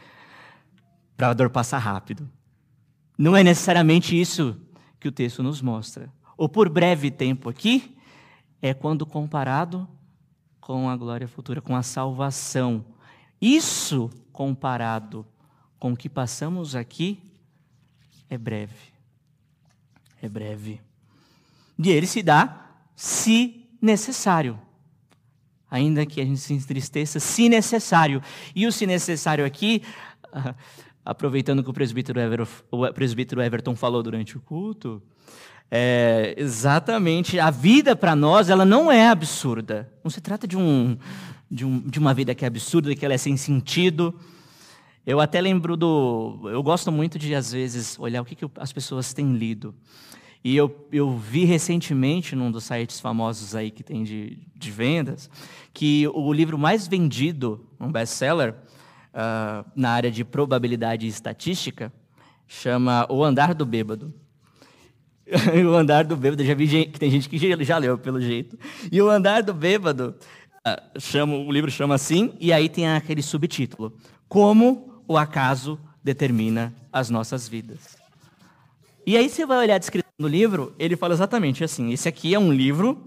para 1.17 1.31
a 1.31 1.35
dor 1.35 1.51
passar 1.51 1.79
rápido. 1.79 2.31
Não 3.19 3.37
é 3.37 3.43
necessariamente 3.43 4.19
isso 4.19 4.57
que 5.01 5.09
o 5.09 5.13
texto 5.13 5.43
nos 5.43 5.61
mostra. 5.61 6.13
Ou 6.37 6.49
por 6.49 6.69
breve 6.69 7.11
tempo 7.11 7.49
aqui, 7.49 7.97
é 8.63 8.73
quando 8.73 9.05
comparado 9.05 9.89
com 10.61 10.89
a 10.89 10.97
glória 10.97 11.27
futura, 11.27 11.61
com 11.61 11.75
a 11.75 11.83
salvação. 11.83 12.85
Isso 13.41 14.11
comparado 14.33 15.27
com 15.79 15.93
o 15.93 15.97
que 15.97 16.09
passamos 16.09 16.77
aqui 16.77 17.21
é 18.31 18.39
breve. 18.39 18.93
É 20.21 20.29
breve. 20.29 20.81
E 21.79 21.91
ele 21.91 22.07
se 22.07 22.23
dá 22.23 22.67
se 22.97 23.69
necessário. 23.81 24.59
Ainda 25.71 26.05
que 26.05 26.21
a 26.21 26.25
gente 26.25 26.41
se 26.41 26.53
entristeça, 26.55 27.21
se 27.21 27.49
necessário. 27.49 28.23
E 28.55 28.67
o 28.67 28.73
se 28.73 28.87
necessário 28.87 29.45
aqui, 29.45 29.83
aproveitando 31.05 31.63
que 31.63 31.71
o 31.71 31.73
presbítero, 31.73 32.19
Ever, 32.19 32.47
o 32.71 32.93
presbítero 32.93 33.43
Everton 33.43 33.77
falou 33.77 34.03
durante 34.03 34.37
o 34.37 34.41
culto, 34.41 35.03
é, 35.71 36.35
exatamente, 36.39 37.39
a 37.39 37.51
vida 37.51 37.95
para 37.95 38.17
nós, 38.17 38.49
ela 38.49 38.65
não 38.65 38.91
é 38.91 39.09
absurda. 39.09 39.93
Não 40.03 40.11
se 40.11 40.21
trata 40.21 40.49
de, 40.49 40.57
um, 40.57 40.97
de, 41.51 41.65
um, 41.65 41.81
de 41.81 41.99
uma 41.99 42.15
vida 42.15 42.35
que 42.35 42.45
é 42.45 42.49
absurda, 42.49 42.95
que 42.95 43.05
ela 43.05 43.15
é 43.15 43.19
sem 43.19 43.37
sentido. 43.37 44.19
Eu 45.07 45.21
até 45.21 45.41
lembro 45.41 45.77
do. 45.77 46.41
Eu 46.45 46.63
gosto 46.63 46.91
muito 46.91 47.19
de, 47.19 47.35
às 47.35 47.53
vezes, 47.53 47.99
olhar 47.99 48.23
o 48.23 48.25
que, 48.25 48.35
que 48.35 48.51
as 48.57 48.73
pessoas 48.73 49.13
têm 49.13 49.35
lido. 49.35 49.75
E 50.43 50.57
eu, 50.57 50.89
eu 50.93 51.17
vi 51.17 51.45
recentemente, 51.45 52.37
num 52.37 52.51
dos 52.51 52.65
sites 52.65 53.01
famosos 53.01 53.55
aí 53.55 53.71
que 53.71 53.83
tem 53.83 54.05
de, 54.05 54.39
de 54.55 54.71
vendas, 54.71 55.29
que 55.75 56.07
o 56.09 56.33
livro 56.33 56.57
mais 56.57 56.87
vendido, 56.87 57.67
um 57.79 57.91
best-seller, 57.91 58.55
uh, 59.13 59.69
na 59.75 59.91
área 59.91 60.11
de 60.11 60.25
probabilidade 60.25 61.07
e 61.07 61.09
estatística, 61.09 61.93
chama 62.47 63.07
O 63.11 63.25
Andar 63.25 63.55
do 63.55 63.67
Bêbado. 63.67 64.15
o 65.69 65.75
Andar 65.75 66.05
do 66.05 66.17
Bêbado, 66.17 66.45
já 66.45 66.55
vi 66.55 66.67
gente, 66.67 66.91
que 66.91 67.01
tem 67.01 67.11
gente 67.11 67.29
que 67.29 67.65
já, 67.65 67.77
leu, 67.77 67.99
pelo 67.99 68.21
jeito. 68.21 68.59
E 68.91 69.03
O 69.03 69.11
Andar 69.11 69.43
do 69.43 69.53
Bêbado, 69.53 70.15
uh, 70.67 71.01
chama, 71.01 71.35
o 71.35 71.51
livro 71.51 71.71
chama 71.71 71.97
assim, 71.97 72.33
e 72.41 72.53
aí 72.53 72.69
tem 72.69 72.89
aquele 72.89 73.23
subtítulo: 73.23 73.93
Como 74.29 75.03
o 75.07 75.19
acaso 75.19 75.79
determina 76.03 76.73
as 76.93 77.11
nossas 77.11 77.49
vidas. 77.49 77.97
E 79.07 79.17
aí 79.17 79.29
você 79.29 79.45
vai 79.45 79.59
olhar 79.59 79.75
a 79.77 79.79
descrição 79.79 80.08
do 80.21 80.27
livro, 80.27 80.75
ele 80.81 80.97
fala 80.97 81.15
exatamente 81.15 81.63
assim: 81.63 81.93
esse 81.93 82.09
aqui 82.09 82.35
é 82.35 82.39
um 82.39 82.53
livro 82.53 83.05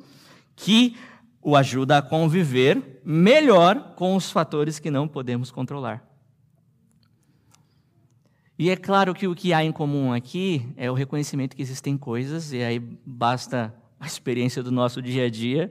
que 0.56 0.96
o 1.41 1.58
ajuda 1.58 1.98
a 1.98 2.01
conviver 2.01 3.01
melhor 3.03 3.96
com 3.98 4.15
os 4.15 4.32
fatores 4.32 4.80
que 4.80 4.89
não 4.89 5.10
podemos 5.10 5.51
controlar. 5.51 6.08
E 8.58 8.70
é 8.70 8.77
claro 8.77 9.13
que 9.13 9.27
o 9.27 9.36
que 9.36 9.51
há 9.51 9.62
em 9.62 9.74
comum 9.74 10.13
aqui 10.13 10.65
é 10.77 10.89
o 10.89 10.94
reconhecimento 10.94 11.53
que 11.53 11.62
existem 11.62 11.98
coisas, 11.98 12.53
e 12.53 12.63
aí 12.63 12.80
basta 12.80 13.75
a 14.00 14.08
experiência 14.08 14.63
do 14.63 14.72
nosso 14.72 15.01
dia 15.01 15.25
a 15.25 15.30
dia, 15.30 15.70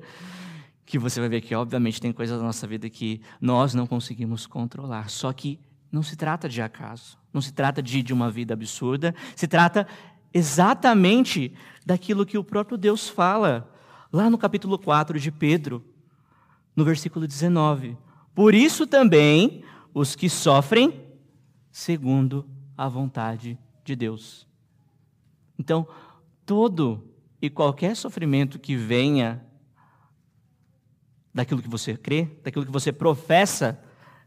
que 0.85 0.99
você 0.99 1.21
vai 1.21 1.29
ver 1.31 1.41
que, 1.41 1.55
obviamente, 1.55 2.03
tem 2.03 2.13
coisas 2.13 2.39
da 2.39 2.45
nossa 2.45 2.67
vida 2.67 2.91
que 2.91 3.23
nós 3.41 3.73
não 3.73 3.87
conseguimos 3.87 4.47
controlar. 4.47 5.09
Só 5.09 5.33
que 5.33 5.59
não 5.91 6.03
se 6.03 6.17
trata 6.17 6.49
de 6.49 6.61
acaso, 6.61 7.19
não 7.33 7.41
se 7.41 7.53
trata 7.53 7.83
de, 7.83 8.03
de 8.03 8.13
uma 8.13 8.31
vida 8.31 8.55
absurda, 8.55 9.15
se 9.35 9.49
trata 9.49 9.87
exatamente 10.33 11.55
daquilo 11.85 12.27
que 12.27 12.39
o 12.39 12.45
próprio 12.45 12.79
Deus 12.79 13.09
fala, 13.09 13.73
lá 14.13 14.29
no 14.29 14.39
capítulo 14.39 14.79
4 14.79 15.19
de 15.19 15.31
Pedro, 15.31 15.85
no 16.75 16.85
versículo 16.85 17.27
19. 17.27 17.97
Por 18.35 18.55
isso 18.55 18.87
também 18.87 19.65
os 19.93 20.15
que 20.15 20.29
sofrem 20.29 21.07
segundo 21.71 22.49
a 22.77 22.89
vontade 22.89 23.59
de 23.85 23.97
Deus. 23.97 24.47
Então, 25.59 25.87
todo 26.47 27.05
e 27.43 27.49
qualquer 27.49 27.97
sofrimento 27.97 28.59
que 28.59 28.77
venha 28.77 29.45
daquilo 31.33 31.63
que 31.63 31.69
você 31.69 31.97
crê, 31.97 32.29
daquilo 32.43 32.67
que 32.67 32.73
você 32.73 32.93
professa, 32.93 33.83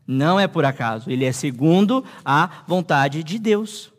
não 0.05 0.39
é 0.39 0.47
por 0.47 0.65
acaso, 0.65 1.09
ele 1.09 1.25
é 1.25 1.31
segundo 1.31 2.03
a 2.25 2.63
vontade 2.67 3.23
de 3.23 3.39
Deus. 3.39 3.92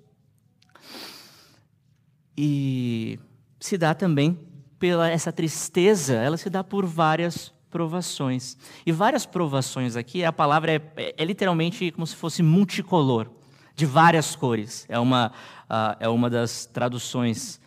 E 2.36 3.18
se 3.60 3.78
dá 3.78 3.94
também 3.94 4.38
pela 4.78 5.08
essa 5.08 5.32
tristeza, 5.32 6.14
ela 6.14 6.36
se 6.36 6.50
dá 6.50 6.62
por 6.62 6.84
várias 6.84 7.52
provações. 7.70 8.56
E 8.84 8.92
várias 8.92 9.26
provações 9.26 9.96
aqui, 9.96 10.24
a 10.24 10.32
palavra 10.32 10.72
é, 10.72 10.92
é, 10.96 11.14
é 11.16 11.24
literalmente 11.24 11.90
como 11.90 12.06
se 12.06 12.14
fosse 12.14 12.42
multicolor, 12.42 13.28
de 13.74 13.86
várias 13.86 14.36
cores. 14.36 14.86
É 14.88 14.98
uma, 14.98 15.32
uh, 15.64 15.96
é 15.98 16.08
uma 16.08 16.30
das 16.30 16.66
traduções 16.66 17.60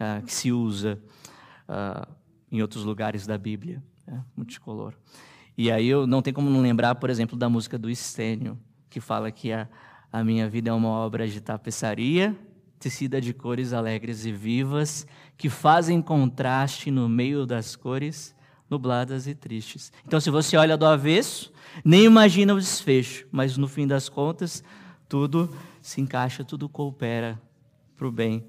uh, 0.00 0.24
que 0.24 0.32
se 0.32 0.50
usa 0.50 0.98
uh, 1.68 2.10
em 2.50 2.60
outros 2.60 2.84
lugares 2.84 3.26
da 3.26 3.38
Bíblia, 3.38 3.82
é, 4.06 4.18
multicolor. 4.36 4.94
E 5.56 5.70
aí 5.70 5.86
eu 5.86 6.06
não 6.06 6.20
tenho 6.20 6.34
como 6.34 6.50
não 6.50 6.60
lembrar, 6.60 6.94
por 6.96 7.08
exemplo, 7.08 7.36
da 7.36 7.48
música 7.48 7.78
do 7.78 7.88
Estênio, 7.88 8.58
que 8.90 9.00
fala 9.00 9.30
que 9.30 9.52
a, 9.52 9.68
a 10.12 10.24
minha 10.24 10.48
vida 10.48 10.70
é 10.70 10.72
uma 10.72 10.88
obra 10.88 11.26
de 11.26 11.40
tapeçaria, 11.40 12.36
tecida 12.82 13.20
de 13.20 13.32
cores 13.32 13.72
alegres 13.72 14.26
e 14.26 14.32
vivas, 14.32 15.06
que 15.36 15.48
fazem 15.48 16.02
contraste 16.02 16.90
no 16.90 17.08
meio 17.08 17.46
das 17.46 17.76
cores, 17.76 18.34
nubladas 18.68 19.28
e 19.28 19.36
tristes. 19.36 19.92
Então, 20.04 20.18
se 20.18 20.30
você 20.30 20.56
olha 20.56 20.76
do 20.76 20.84
avesso, 20.84 21.52
nem 21.84 22.04
imagina 22.06 22.52
o 22.52 22.58
desfecho, 22.58 23.24
mas 23.30 23.56
no 23.56 23.68
fim 23.68 23.86
das 23.86 24.08
contas, 24.08 24.64
tudo 25.08 25.56
se 25.80 26.00
encaixa, 26.00 26.42
tudo 26.42 26.68
coopera 26.68 27.40
para 27.96 28.08
o 28.08 28.10
bem, 28.10 28.44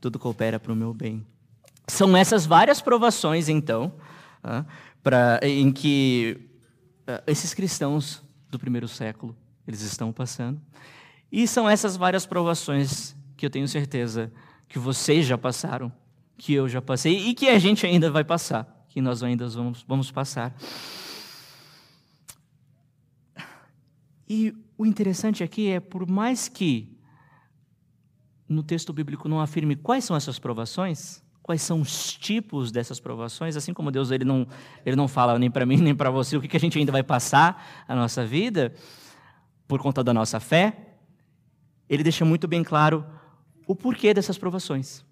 tudo 0.00 0.16
coopera 0.16 0.60
para 0.60 0.72
o 0.72 0.76
meu 0.76 0.94
bem. 0.94 1.26
São 1.88 2.16
essas 2.16 2.46
várias 2.46 2.80
provações, 2.80 3.48
então, 3.48 3.92
pra, 5.02 5.40
em 5.42 5.72
que 5.72 6.38
esses 7.26 7.52
cristãos 7.52 8.22
do 8.48 8.60
primeiro 8.60 8.86
século 8.86 9.36
eles 9.66 9.80
estão 9.80 10.12
passando. 10.12 10.60
E 11.32 11.48
são 11.48 11.68
essas 11.68 11.96
várias 11.96 12.24
provações 12.24 13.18
que 13.40 13.46
eu 13.46 13.50
tenho 13.50 13.66
certeza 13.66 14.30
que 14.68 14.78
vocês 14.78 15.24
já 15.24 15.38
passaram, 15.38 15.90
que 16.36 16.52
eu 16.52 16.68
já 16.68 16.82
passei 16.82 17.30
e 17.30 17.34
que 17.34 17.48
a 17.48 17.58
gente 17.58 17.86
ainda 17.86 18.10
vai 18.10 18.22
passar, 18.22 18.84
que 18.90 19.00
nós 19.00 19.22
ainda 19.22 19.48
vamos, 19.48 19.82
vamos 19.88 20.10
passar. 20.10 20.54
E 24.28 24.54
o 24.76 24.84
interessante 24.84 25.42
aqui 25.42 25.70
é, 25.70 25.80
por 25.80 26.06
mais 26.06 26.48
que 26.48 26.94
no 28.46 28.62
texto 28.62 28.92
bíblico 28.92 29.26
não 29.26 29.40
afirme 29.40 29.74
quais 29.74 30.04
são 30.04 30.14
essas 30.14 30.38
provações, 30.38 31.22
quais 31.42 31.62
são 31.62 31.80
os 31.80 32.12
tipos 32.12 32.70
dessas 32.70 33.00
provações, 33.00 33.56
assim 33.56 33.72
como 33.72 33.90
Deus 33.90 34.10
ele 34.10 34.24
não, 34.24 34.46
ele 34.84 34.96
não 34.96 35.08
fala 35.08 35.38
nem 35.38 35.50
para 35.50 35.64
mim 35.64 35.78
nem 35.78 35.94
para 35.94 36.10
você 36.10 36.36
o 36.36 36.42
que, 36.42 36.48
que 36.48 36.58
a 36.58 36.60
gente 36.60 36.78
ainda 36.78 36.92
vai 36.92 37.02
passar 37.02 37.84
a 37.88 37.94
nossa 37.94 38.22
vida 38.22 38.74
por 39.66 39.80
conta 39.80 40.04
da 40.04 40.12
nossa 40.12 40.38
fé, 40.38 40.98
ele 41.88 42.02
deixa 42.02 42.22
muito 42.22 42.46
bem 42.46 42.62
claro 42.62 43.18
o 43.70 43.74
porquê 43.76 44.12
dessas 44.12 44.36
provações. 44.36 45.04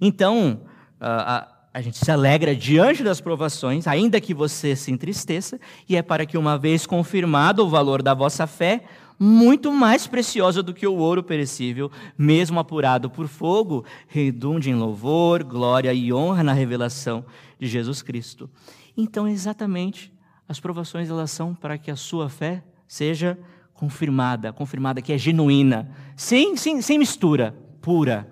Então, 0.00 0.62
a, 0.98 1.46
a 1.74 1.82
gente 1.82 1.98
se 1.98 2.10
alegra 2.10 2.56
diante 2.56 3.04
das 3.04 3.20
provações, 3.20 3.86
ainda 3.86 4.18
que 4.22 4.32
você 4.32 4.74
se 4.74 4.90
entristeça, 4.90 5.60
e 5.86 5.96
é 5.96 6.00
para 6.00 6.24
que, 6.24 6.38
uma 6.38 6.56
vez 6.56 6.86
confirmado 6.86 7.62
o 7.62 7.68
valor 7.68 8.00
da 8.00 8.14
vossa 8.14 8.46
fé, 8.46 8.84
muito 9.18 9.70
mais 9.70 10.06
preciosa 10.06 10.62
do 10.62 10.72
que 10.72 10.86
o 10.86 10.96
ouro 10.96 11.22
perecível, 11.22 11.90
mesmo 12.16 12.58
apurado 12.58 13.10
por 13.10 13.28
fogo, 13.28 13.84
redunde 14.08 14.70
em 14.70 14.74
louvor, 14.74 15.44
glória 15.44 15.92
e 15.92 16.10
honra 16.14 16.42
na 16.42 16.54
revelação 16.54 17.22
de 17.60 17.66
Jesus 17.66 18.00
Cristo. 18.00 18.48
Então, 18.96 19.28
exatamente, 19.28 20.10
as 20.48 20.58
provações 20.58 21.10
elas 21.10 21.30
são 21.30 21.54
para 21.54 21.76
que 21.76 21.90
a 21.90 21.96
sua 21.96 22.30
fé 22.30 22.64
seja 22.88 23.38
confirmada, 23.76 24.52
confirmada 24.52 25.02
que 25.02 25.12
é 25.12 25.18
genuína, 25.18 25.90
sem, 26.16 26.56
sem, 26.56 26.80
sem 26.80 26.98
mistura, 26.98 27.54
pura, 27.80 28.28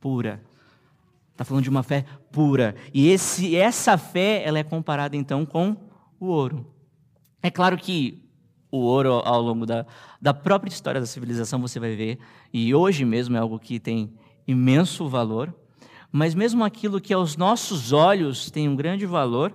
pura. 0.00 0.42
Está 1.32 1.44
falando 1.44 1.64
de 1.64 1.70
uma 1.70 1.82
fé 1.82 2.04
pura. 2.30 2.76
E 2.92 3.08
esse, 3.08 3.56
essa 3.56 3.98
fé 3.98 4.42
ela 4.44 4.58
é 4.58 4.62
comparada 4.62 5.16
então 5.16 5.44
com 5.44 5.76
o 6.20 6.26
ouro. 6.26 6.72
É 7.42 7.50
claro 7.50 7.76
que 7.76 8.22
o 8.70 8.78
ouro, 8.78 9.12
ao 9.24 9.40
longo 9.40 9.66
da, 9.66 9.86
da 10.20 10.34
própria 10.34 10.70
história 10.70 11.00
da 11.00 11.06
civilização, 11.06 11.60
você 11.60 11.78
vai 11.78 11.94
ver, 11.94 12.18
e 12.52 12.74
hoje 12.74 13.04
mesmo 13.04 13.36
é 13.36 13.40
algo 13.40 13.58
que 13.58 13.78
tem 13.78 14.12
imenso 14.46 15.08
valor, 15.08 15.54
mas 16.10 16.34
mesmo 16.34 16.64
aquilo 16.64 17.00
que 17.00 17.12
aos 17.12 17.36
nossos 17.36 17.92
olhos 17.92 18.50
tem 18.50 18.68
um 18.68 18.76
grande 18.76 19.06
valor, 19.06 19.52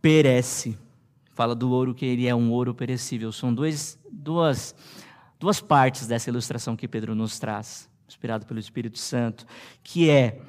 perece. 0.00 0.78
Fala 1.38 1.54
do 1.54 1.70
ouro 1.70 1.94
que 1.94 2.04
ele 2.04 2.26
é 2.26 2.34
um 2.34 2.50
ouro 2.50 2.74
perecível. 2.74 3.30
São 3.30 3.54
dois, 3.54 3.96
duas, 4.10 4.74
duas 5.38 5.60
partes 5.60 6.04
dessa 6.04 6.28
ilustração 6.28 6.74
que 6.74 6.88
Pedro 6.88 7.14
nos 7.14 7.38
traz, 7.38 7.88
inspirado 8.08 8.44
pelo 8.44 8.58
Espírito 8.58 8.98
Santo, 8.98 9.46
que 9.84 10.10
é 10.10 10.40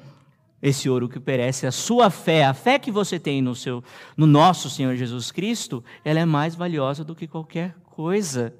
esse 0.60 0.90
ouro 0.90 1.08
que 1.08 1.20
perece, 1.20 1.64
a 1.64 1.70
sua 1.70 2.10
fé, 2.10 2.44
a 2.44 2.52
fé 2.52 2.76
que 2.76 2.90
você 2.90 3.20
tem 3.20 3.40
no 3.40 3.54
seu, 3.54 3.84
no 4.16 4.26
nosso 4.26 4.68
Senhor 4.68 4.96
Jesus 4.96 5.30
Cristo, 5.30 5.84
ela 6.04 6.18
é 6.18 6.24
mais 6.24 6.56
valiosa 6.56 7.04
do 7.04 7.14
que 7.14 7.28
qualquer 7.28 7.76
coisa 7.84 8.52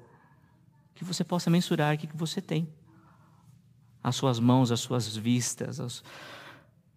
que 0.95 1.03
você 1.03 1.25
possa 1.25 1.49
mensurar 1.49 1.97
que 1.97 2.07
você 2.15 2.39
tem. 2.39 2.65
As 4.01 4.15
suas 4.15 4.39
mãos, 4.39 4.71
as 4.71 4.79
suas 4.79 5.17
vistas, 5.17 5.81
as... 5.81 6.01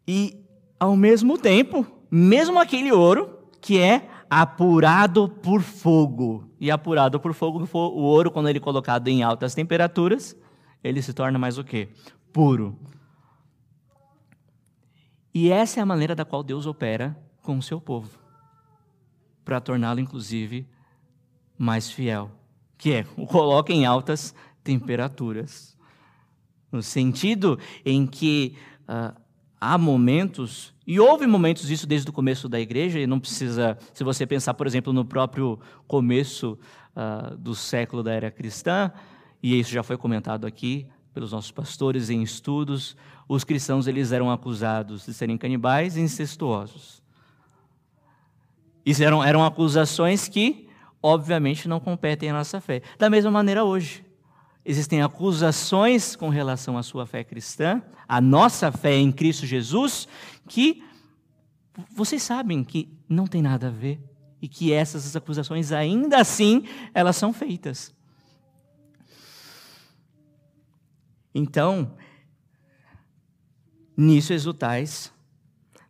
e 0.06 0.40
ao 0.78 0.94
mesmo 0.94 1.36
tempo, 1.36 1.84
mesmo 2.08 2.60
aquele 2.60 2.92
ouro 2.92 3.36
que 3.60 3.80
é 3.80 4.13
apurado 4.42 5.28
por 5.28 5.62
fogo. 5.62 6.50
E 6.58 6.68
apurado 6.68 7.20
por 7.20 7.32
fogo, 7.32 7.68
o 7.72 8.02
ouro 8.02 8.32
quando 8.32 8.48
ele 8.48 8.58
é 8.58 8.60
colocado 8.60 9.06
em 9.06 9.22
altas 9.22 9.54
temperaturas, 9.54 10.36
ele 10.82 11.00
se 11.00 11.12
torna 11.12 11.38
mais 11.38 11.56
o 11.56 11.62
quê? 11.62 11.88
Puro. 12.32 12.76
E 15.32 15.52
essa 15.52 15.78
é 15.78 15.82
a 15.82 15.86
maneira 15.86 16.16
da 16.16 16.24
qual 16.24 16.42
Deus 16.42 16.66
opera 16.66 17.16
com 17.42 17.58
o 17.58 17.62
seu 17.62 17.80
povo, 17.80 18.10
para 19.44 19.60
torná-lo, 19.60 20.00
inclusive, 20.00 20.66
mais 21.56 21.88
fiel, 21.88 22.30
que 22.76 22.92
é 22.92 23.06
o 23.16 23.26
coloca 23.26 23.72
em 23.72 23.86
altas 23.86 24.34
temperaturas. 24.64 25.76
No 26.72 26.82
sentido 26.82 27.56
em 27.84 28.04
que 28.04 28.56
uh, 28.88 29.16
há 29.60 29.78
momentos, 29.78 30.73
e 30.86 31.00
houve 31.00 31.26
momentos 31.26 31.66
disso 31.66 31.86
desde 31.86 32.10
o 32.10 32.12
começo 32.12 32.48
da 32.48 32.60
igreja, 32.60 32.98
e 33.00 33.06
não 33.06 33.18
precisa, 33.18 33.78
se 33.92 34.04
você 34.04 34.26
pensar, 34.26 34.54
por 34.54 34.66
exemplo, 34.66 34.92
no 34.92 35.04
próprio 35.04 35.58
começo 35.86 36.58
uh, 36.94 37.36
do 37.36 37.54
século 37.54 38.02
da 38.02 38.12
era 38.12 38.30
cristã, 38.30 38.92
e 39.42 39.58
isso 39.58 39.70
já 39.70 39.82
foi 39.82 39.96
comentado 39.96 40.46
aqui, 40.46 40.86
pelos 41.14 41.32
nossos 41.32 41.50
pastores 41.50 42.10
em 42.10 42.22
estudos, 42.22 42.96
os 43.28 43.44
cristãos 43.44 43.86
eles 43.86 44.12
eram 44.12 44.30
acusados 44.30 45.06
de 45.06 45.14
serem 45.14 45.38
canibais 45.38 45.96
e 45.96 46.00
incestuosos. 46.00 47.02
Isso 48.84 49.02
eram, 49.02 49.24
eram 49.24 49.44
acusações 49.44 50.28
que, 50.28 50.68
obviamente, 51.02 51.68
não 51.68 51.80
competem 51.80 52.30
à 52.30 52.32
nossa 52.34 52.60
fé. 52.60 52.82
Da 52.98 53.08
mesma 53.08 53.30
maneira 53.30 53.64
hoje. 53.64 54.03
Existem 54.64 55.02
acusações 55.02 56.16
com 56.16 56.28
relação 56.30 56.78
à 56.78 56.82
sua 56.82 57.06
fé 57.06 57.22
cristã, 57.22 57.82
à 58.08 58.20
nossa 58.20 58.72
fé 58.72 58.96
em 58.96 59.12
Cristo 59.12 59.44
Jesus, 59.44 60.08
que 60.48 60.82
vocês 61.94 62.22
sabem 62.22 62.64
que 62.64 62.88
não 63.08 63.26
tem 63.26 63.42
nada 63.42 63.66
a 63.66 63.70
ver 63.70 64.00
e 64.40 64.48
que 64.48 64.72
essas 64.72 65.14
acusações 65.14 65.70
ainda 65.70 66.18
assim 66.18 66.64
elas 66.94 67.16
são 67.16 67.32
feitas. 67.32 67.94
Então, 71.34 71.94
nisso 73.96 74.32
exultais, 74.32 75.12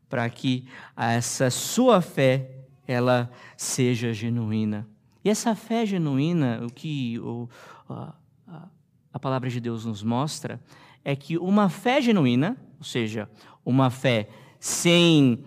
para 0.08 0.28
que 0.30 0.66
essa 0.96 1.50
sua 1.50 2.00
fé 2.00 2.50
ela 2.86 3.30
seja 3.56 4.12
genuína. 4.12 4.88
E 5.24 5.30
essa 5.30 5.54
fé 5.54 5.86
genuína, 5.86 6.60
o 6.64 6.72
que 6.72 7.18
o, 7.20 7.48
a 9.14 9.18
palavra 9.20 9.48
de 9.48 9.60
Deus 9.60 9.84
nos 9.84 10.02
mostra, 10.02 10.60
é 11.04 11.14
que 11.14 11.38
uma 11.38 11.68
fé 11.68 12.02
genuína, 12.02 12.56
ou 12.78 12.84
seja, 12.84 13.30
uma 13.64 13.88
fé 13.88 14.28
sem 14.58 15.44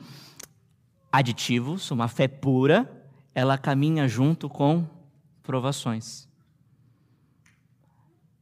aditivos, 1.11 1.91
uma 1.91 2.07
fé 2.07 2.29
pura, 2.29 2.89
ela 3.35 3.57
caminha 3.57 4.07
junto 4.07 4.47
com 4.47 4.87
provações. 5.43 6.29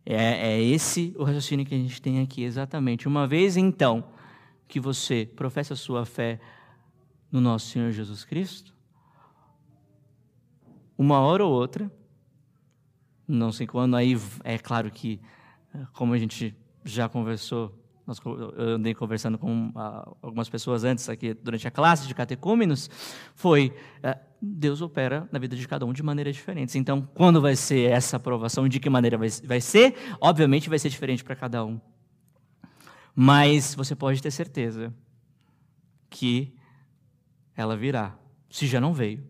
É, 0.05 0.51
é 0.51 0.61
esse 0.61 1.15
o 1.17 1.23
raciocínio 1.23 1.65
que 1.65 1.73
a 1.73 1.77
gente 1.77 1.99
tem 1.99 2.21
aqui, 2.21 2.43
exatamente. 2.43 3.07
Uma 3.07 3.25
vez, 3.25 3.57
então, 3.57 4.03
que 4.67 4.79
você 4.79 5.27
professa 5.35 5.73
a 5.73 5.77
sua 5.77 6.05
fé 6.05 6.39
no 7.31 7.41
nosso 7.41 7.71
Senhor 7.71 7.91
Jesus 7.91 8.23
Cristo, 8.23 8.75
uma 10.95 11.19
hora 11.19 11.43
ou 11.43 11.51
outra, 11.51 11.91
não 13.27 13.51
sei 13.51 13.67
quando, 13.67 13.95
aí 13.95 14.17
é 14.43 14.57
claro 14.57 14.89
que, 14.91 15.19
como 15.93 16.13
a 16.13 16.17
gente 16.17 16.55
já 16.83 17.09
conversou, 17.09 17.73
nós, 18.05 18.19
eu 18.23 18.75
andei 18.75 18.93
conversando 18.93 19.37
com 19.37 19.71
ah, 19.75 20.07
algumas 20.21 20.47
pessoas 20.47 20.83
antes 20.83 21.09
aqui 21.09 21.33
durante 21.33 21.67
a 21.67 21.71
classe 21.71 22.07
de 22.07 22.13
catecúmenos, 22.13 22.89
foi 23.33 23.73
ah, 24.03 24.17
Deus 24.39 24.81
opera 24.81 25.27
na 25.31 25.39
vida 25.39 25.55
de 25.55 25.67
cada 25.67 25.85
um 25.85 25.93
de 25.93 26.03
maneiras 26.03 26.35
diferentes. 26.35 26.75
Então, 26.75 27.01
quando 27.15 27.41
vai 27.41 27.55
ser 27.55 27.89
essa 27.89 28.17
aprovação, 28.17 28.69
de 28.69 28.79
que 28.79 28.89
maneira 28.89 29.17
vai, 29.17 29.29
vai 29.43 29.59
ser, 29.59 29.95
obviamente 30.21 30.69
vai 30.69 30.77
ser 30.77 30.89
diferente 30.89 31.23
para 31.23 31.35
cada 31.35 31.65
um. 31.65 31.81
Mas 33.15 33.73
você 33.73 33.95
pode 33.95 34.21
ter 34.21 34.29
certeza 34.29 34.93
que 36.09 36.53
ela 37.55 37.75
virá, 37.75 38.15
se 38.49 38.67
já 38.67 38.79
não 38.79 38.93
veio. 38.93 39.23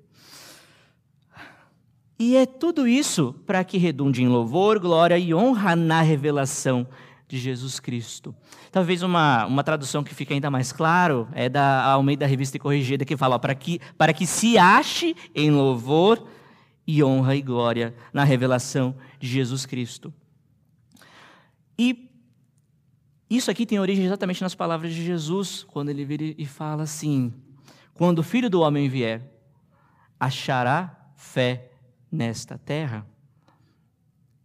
E 2.18 2.38
é 2.38 2.46
tudo 2.46 2.88
isso 2.88 3.34
para 3.46 3.64
que 3.64 3.78
redunde 3.78 4.24
em 4.24 4.28
louvor, 4.28 4.80
glória 4.80 5.18
e 5.18 5.34
honra 5.34 5.76
na 5.76 6.02
revelação 6.02 6.88
de 7.28 7.38
Jesus 7.38 7.80
Cristo. 7.80 8.34
Talvez 8.72 9.04
uma, 9.04 9.46
uma 9.46 9.64
tradução 9.64 10.04
que 10.04 10.16
fica 10.16 10.34
ainda 10.34 10.50
mais 10.50 10.72
claro 10.72 11.28
é 11.34 11.50
da 11.50 11.84
Almeida 11.84 12.26
Revista 12.26 12.58
Corrigida, 12.58 13.04
que 13.04 13.18
fala 13.18 13.38
para 13.38 13.54
que, 13.54 13.80
para 13.98 14.14
que 14.14 14.26
se 14.26 14.58
ache 14.58 15.16
em 15.34 15.52
louvor 15.52 16.26
e 16.88 17.04
honra 17.04 17.36
e 17.36 17.42
glória 17.42 17.94
na 18.14 18.24
revelação 18.24 18.96
de 19.20 19.28
Jesus 19.28 19.66
Cristo. 19.66 20.14
E 21.78 22.10
Isso 23.30 23.50
aqui 23.50 23.66
tem 23.66 23.80
origem 23.80 24.06
exatamente 24.06 24.42
nas 24.42 24.54
palavras 24.54 24.94
de 24.94 25.04
Jesus, 25.04 25.64
quando 25.64 25.90
ele 25.90 26.06
vira 26.06 26.36
e 26.38 26.46
fala 26.46 26.84
assim: 26.84 27.34
Quando 27.94 28.20
o 28.20 28.24
filho 28.24 28.50
do 28.50 28.62
homem 28.62 28.88
vier, 28.88 29.22
achará 30.20 31.12
fé 31.16 31.72
nesta 32.16 32.58
terra? 32.58 33.06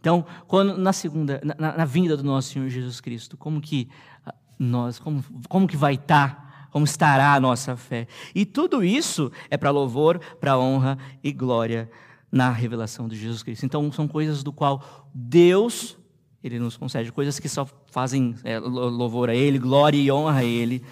Então, 0.01 0.25
quando 0.47 0.77
na 0.77 0.93
segunda, 0.93 1.41
na, 1.45 1.77
na, 1.77 1.85
vinda 1.85 2.17
do 2.17 2.23
nosso 2.25 2.53
Senhor 2.53 2.69
Jesus 2.69 3.01
Cristo, 3.01 3.37
como 3.37 3.61
que 3.61 3.89
ah, 4.25 4.35
nós, 4.59 4.99
como, 4.99 5.23
como 5.49 5.69
que 5.69 5.77
vai 5.77 5.95
estar, 5.95 6.35
tá, 6.35 6.69
como 6.71 6.85
estará 6.85 7.35
a 7.35 7.41
nossa 7.41 7.77
fé? 7.77 8.07
E 8.35 8.47
tudo 8.47 8.83
isso 8.83 9.31
é 9.51 9.57
para 9.57 9.71
louvor, 9.71 10.19
para 10.41 10.59
honra 10.59 10.99
e 11.23 11.33
glória 11.33 11.91
na 12.33 12.51
revelação 12.51 13.09
de 13.09 13.17
Jesus 13.17 13.43
Cristo. 13.43 13.67
Então, 13.67 13.93
são 13.93 14.09
coisas 14.09 14.43
do 14.43 14.53
qual 14.53 15.11
Deus 15.15 15.99
ele 16.43 16.59
nos 16.59 16.77
concede, 16.77 17.13
coisas 17.13 17.39
que 17.39 17.49
só 17.49 17.69
fazem 17.91 18.35
é, 18.45 18.59
louvor 18.59 19.29
a 19.29 19.35
Ele, 19.35 19.59
glória 19.59 19.99
e 19.99 20.11
honra 20.11 20.39
a 20.39 20.45
Ele, 20.45 20.83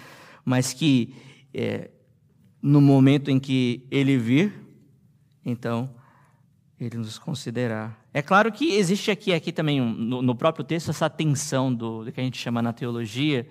mas 0.45 0.73
que 0.73 1.15
é, 1.53 1.89
no 2.61 2.79
momento 2.79 3.31
em 3.31 3.39
que 3.39 3.87
Ele 3.89 4.15
vir, 4.15 4.53
então 5.43 5.89
Ele 6.79 6.97
nos 6.97 7.19
considerar. 7.19 7.99
É 8.13 8.21
claro 8.21 8.51
que 8.51 8.75
existe 8.75 9.11
aqui, 9.11 9.33
aqui 9.33 9.51
também, 9.51 9.81
no, 9.81 10.21
no, 10.21 10.33
próprio 10.33 10.63
texto, 10.63 10.89
essa 10.89 11.09
tensão 11.09 11.73
do, 11.73 12.05
do, 12.05 12.11
que 12.11 12.21
a 12.21 12.23
gente 12.23 12.37
chama 12.37 12.61
na 12.61 12.71
teologia. 12.71 13.45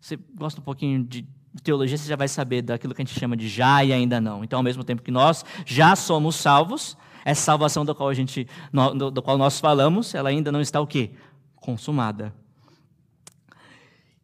Você 0.00 0.18
gosta 0.34 0.60
um 0.60 0.64
pouquinho 0.64 1.04
de 1.04 1.26
teologia, 1.62 1.98
você 1.98 2.08
já 2.08 2.16
vai 2.16 2.28
saber 2.28 2.62
daquilo 2.62 2.94
que 2.94 3.02
a 3.02 3.04
gente 3.04 3.18
chama 3.18 3.36
de 3.36 3.48
já 3.48 3.84
e 3.84 3.92
ainda 3.92 4.18
não. 4.18 4.42
Então, 4.42 4.58
ao 4.58 4.62
mesmo 4.62 4.82
tempo 4.82 5.02
que 5.02 5.10
nós 5.10 5.44
já 5.66 5.94
somos 5.94 6.36
salvos, 6.36 6.96
essa 7.22 7.42
salvação 7.42 7.84
do 7.84 7.94
qual, 7.94 8.08
a 8.08 8.14
gente, 8.14 8.48
do, 8.96 9.10
do 9.10 9.22
qual 9.22 9.36
nós 9.36 9.60
falamos, 9.60 10.14
ela 10.14 10.30
ainda 10.30 10.50
não 10.50 10.60
está 10.60 10.80
o 10.80 10.86
quê? 10.86 11.10
Consumada. 11.56 12.32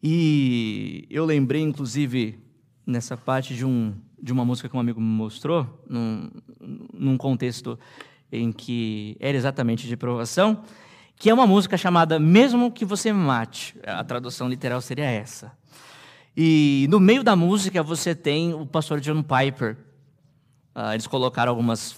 E 0.02 1.06
eu 1.10 1.26
lembrei, 1.26 1.62
inclusive, 1.62 2.38
nessa 2.86 3.16
parte 3.16 3.54
de, 3.54 3.66
um, 3.66 3.94
de 4.22 4.32
uma 4.32 4.44
música 4.44 4.68
que 4.68 4.76
um 4.76 4.80
amigo 4.80 5.00
me 5.00 5.06
mostrou, 5.06 5.84
num, 5.88 6.30
num 6.94 7.16
contexto 7.16 7.78
em 8.30 8.52
que 8.52 9.16
era 9.20 9.36
exatamente 9.36 9.86
de 9.86 9.96
provação, 9.96 10.62
que 11.16 11.30
é 11.30 11.34
uma 11.34 11.46
música 11.46 11.76
chamada 11.76 12.18
Mesmo 12.18 12.70
que 12.70 12.84
você 12.84 13.12
me 13.12 13.18
mate. 13.18 13.76
A 13.86 14.04
tradução 14.04 14.48
literal 14.48 14.80
seria 14.80 15.06
essa. 15.06 15.52
E 16.36 16.86
no 16.90 17.00
meio 17.00 17.24
da 17.24 17.34
música 17.34 17.82
você 17.82 18.14
tem 18.14 18.52
o 18.52 18.66
pastor 18.66 19.00
John 19.00 19.22
Piper. 19.22 19.78
Uh, 20.74 20.92
eles 20.92 21.06
colocaram 21.06 21.52
algumas 21.52 21.96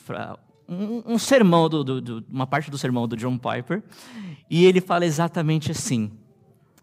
um, 0.69 1.15
um 1.15 1.19
sermão 1.19 1.69
do, 1.69 1.83
do, 1.83 2.01
do, 2.01 2.25
uma 2.31 2.47
parte 2.47 2.71
do 2.71 2.79
sermão 2.79 3.09
do 3.09 3.17
John 3.17 3.39
Piper 3.39 3.83
e 4.51 4.67
ele 4.67 4.81
fala 4.81 5.07
exatamente 5.07 5.73
assim 5.73 6.13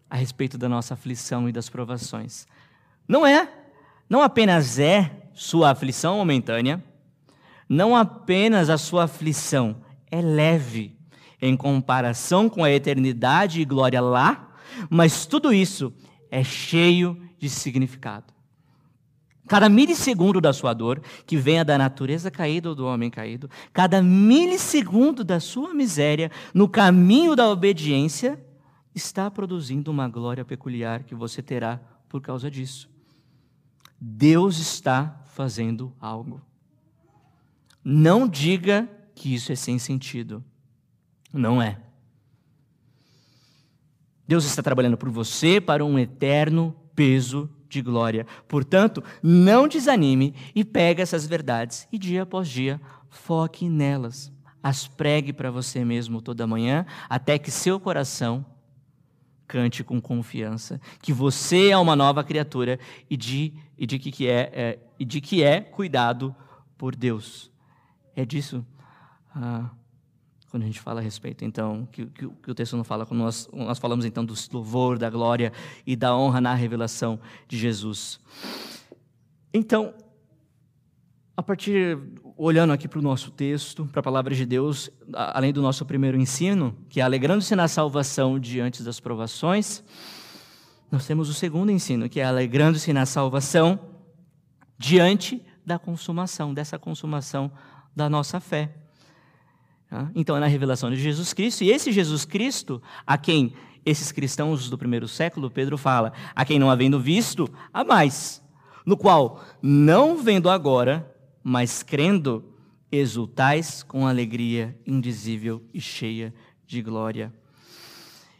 a 0.09 0.15
respeito 0.15 0.57
da 0.57 0.67
nossa 0.67 0.95
aflição 0.95 1.47
e 1.47 1.51
das 1.51 1.69
provações. 1.69 2.47
Não 3.07 3.25
é, 3.25 3.49
não 4.09 4.21
apenas 4.21 4.79
é 4.79 5.29
sua 5.33 5.71
aflição 5.71 6.17
momentânea, 6.17 6.83
não 7.67 7.95
apenas 7.95 8.69
a 8.69 8.77
sua 8.77 9.05
aflição 9.05 9.77
é 10.09 10.21
leve 10.21 10.95
em 11.41 11.55
comparação 11.55 12.49
com 12.49 12.63
a 12.63 12.71
eternidade 12.71 13.61
e 13.61 13.65
glória 13.65 14.01
lá, 14.01 14.55
mas 14.89 15.25
tudo 15.25 15.53
isso 15.53 15.93
é 16.31 16.43
cheio 16.43 17.21
de 17.37 17.49
significado. 17.49 18.33
Cada 19.47 19.69
milissegundo 19.69 20.41
da 20.41 20.51
sua 20.51 20.73
dor, 20.73 21.01
que 21.25 21.37
venha 21.37 21.63
da 21.63 21.77
natureza 21.77 22.31
caída 22.31 22.69
ou 22.69 22.75
do 22.75 22.85
homem 22.85 23.11
caído, 23.11 23.49
cada 23.71 24.01
milissegundo 24.01 25.23
da 25.23 25.39
sua 25.39 25.73
miséria 25.73 26.31
no 26.53 26.67
caminho 26.67 27.35
da 27.35 27.47
obediência, 27.47 28.43
está 28.93 29.29
produzindo 29.29 29.91
uma 29.91 30.07
glória 30.07 30.43
peculiar 30.43 31.03
que 31.03 31.13
você 31.13 31.43
terá 31.43 31.79
por 32.09 32.21
causa 32.21 32.49
disso. 32.49 32.89
Deus 33.99 34.57
está 34.57 35.21
fazendo 35.25 35.93
algo. 35.99 36.41
Não 37.87 38.27
diga 38.27 38.89
que 39.13 39.31
isso 39.31 39.51
é 39.51 39.55
sem 39.55 39.77
sentido. 39.77 40.43
Não 41.31 41.61
é. 41.61 41.79
Deus 44.27 44.43
está 44.43 44.63
trabalhando 44.63 44.97
por 44.97 45.09
você 45.09 45.61
para 45.61 45.85
um 45.85 45.99
eterno 45.99 46.75
peso 46.95 47.47
de 47.69 47.83
glória. 47.83 48.25
Portanto, 48.47 49.03
não 49.21 49.67
desanime 49.67 50.33
e 50.55 50.65
pegue 50.65 51.01
essas 51.01 51.27
verdades 51.27 51.87
e 51.91 51.99
dia 51.99 52.23
após 52.23 52.49
dia 52.49 52.81
foque 53.07 53.69
nelas. 53.69 54.31
As 54.63 54.87
pregue 54.87 55.31
para 55.31 55.51
você 55.51 55.85
mesmo 55.85 56.23
toda 56.23 56.47
manhã, 56.47 56.87
até 57.07 57.37
que 57.37 57.51
seu 57.51 57.79
coração 57.79 58.43
cante 59.47 59.83
com 59.83 60.01
confiança 60.01 60.81
que 61.03 61.13
você 61.13 61.69
é 61.69 61.77
uma 61.77 61.95
nova 61.95 62.23
criatura 62.23 62.79
e 63.07 63.15
de, 63.15 63.53
e 63.77 63.85
de, 63.85 63.99
que, 63.99 64.11
que, 64.11 64.27
é, 64.27 64.51
é, 64.51 64.79
e 64.97 65.05
de 65.05 65.21
que 65.21 65.43
é 65.43 65.61
cuidado 65.61 66.35
por 66.75 66.95
Deus. 66.95 67.51
É 68.15 68.25
disso 68.25 68.65
ah, 69.35 69.69
quando 70.49 70.63
a 70.63 70.65
gente 70.67 70.79
fala 70.79 71.01
a 71.01 71.03
respeito, 71.03 71.43
então, 71.43 71.85
que, 71.91 72.05
que, 72.05 72.29
que, 72.29 72.51
o 72.51 72.55
texto 72.55 72.77
não 72.77 72.83
fala, 72.85 73.05
quando 73.05 73.19
nós, 73.19 73.49
nós 73.51 73.77
falamos 73.77 74.05
então 74.05 74.23
do 74.23 74.33
louvor, 74.53 74.97
da 74.97 75.09
glória 75.09 75.51
e 75.85 75.97
da 75.97 76.15
honra 76.15 76.39
na 76.39 76.53
revelação 76.53 77.19
de 77.45 77.57
Jesus. 77.57 78.21
Então, 79.53 79.93
a 81.35 81.43
partir, 81.43 81.99
olhando 82.37 82.71
aqui 82.71 82.87
para 82.87 82.99
o 82.99 83.01
nosso 83.01 83.31
texto, 83.31 83.85
para 83.87 83.99
a 83.99 84.03
palavra 84.03 84.33
de 84.33 84.45
Deus, 84.45 84.89
além 85.13 85.51
do 85.51 85.61
nosso 85.61 85.85
primeiro 85.85 86.17
ensino, 86.17 86.73
que 86.87 87.01
é 87.01 87.03
alegrando-se 87.03 87.53
na 87.53 87.67
salvação 87.67 88.39
diante 88.39 88.81
das 88.81 89.01
provações, 89.01 89.83
nós 90.89 91.05
temos 91.05 91.27
o 91.27 91.33
segundo 91.33 91.69
ensino, 91.69 92.07
que 92.07 92.21
é 92.21 92.23
alegrando-se 92.23 92.93
na 92.93 93.05
salvação 93.05 93.77
diante 94.77 95.45
da 95.65 95.77
consumação, 95.77 96.53
dessa 96.53 96.79
consumação 96.79 97.51
da 97.95 98.09
nossa 98.09 98.39
fé. 98.39 98.71
Então, 100.13 100.35
é 100.35 100.39
na 100.39 100.47
revelação 100.47 100.89
de 100.89 100.97
Jesus 100.97 101.33
Cristo, 101.33 101.63
e 101.63 101.71
esse 101.71 101.91
Jesus 101.91 102.25
Cristo, 102.25 102.81
a 103.05 103.17
quem 103.17 103.53
esses 103.85 104.11
cristãos 104.11 104.69
do 104.69 104.77
primeiro 104.77 105.07
século, 105.07 105.49
Pedro 105.49 105.77
fala, 105.77 106.11
a 106.35 106.43
quem 106.43 106.57
não 106.57 106.71
havendo 106.71 106.99
visto, 106.99 107.47
há 107.71 107.83
mais, 107.83 108.41
no 108.85 108.97
qual, 108.97 109.43
não 109.61 110.17
vendo 110.17 110.49
agora, 110.49 111.15
mas 111.43 111.83
crendo, 111.83 112.43
exultais 112.91 113.83
com 113.83 114.07
alegria 114.07 114.77
indizível 114.85 115.63
e 115.73 115.79
cheia 115.79 116.33
de 116.65 116.81
glória. 116.81 117.31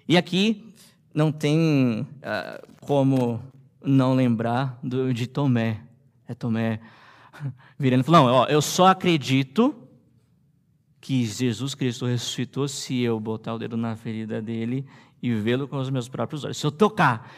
E 0.07 0.17
aqui 0.17 0.73
não 1.13 1.31
tem 1.31 2.01
uh, 2.01 2.75
como 2.81 3.41
não 3.83 4.15
lembrar 4.15 4.79
do, 4.83 5.13
de 5.13 5.27
Tomé. 5.27 5.81
É 6.27 6.33
Tomé 6.33 6.79
virando 7.77 8.01
e 8.01 8.03
falando, 8.03 8.27
não, 8.27 8.33
ó, 8.33 8.45
eu 8.45 8.61
só 8.61 8.87
acredito 8.87 9.75
que 10.99 11.25
Jesus 11.25 11.75
Cristo 11.75 12.05
ressuscitou 12.05 12.67
se 12.67 13.01
eu 13.01 13.19
botar 13.19 13.53
o 13.53 13.59
dedo 13.59 13.77
na 13.77 13.95
ferida 13.95 14.41
dele 14.41 14.85
e 15.21 15.33
vê-lo 15.33 15.67
com 15.67 15.77
os 15.77 15.89
meus 15.89 16.07
próprios 16.07 16.43
olhos. 16.43 16.57
Se 16.57 16.65
eu 16.65 16.71
tocar. 16.71 17.31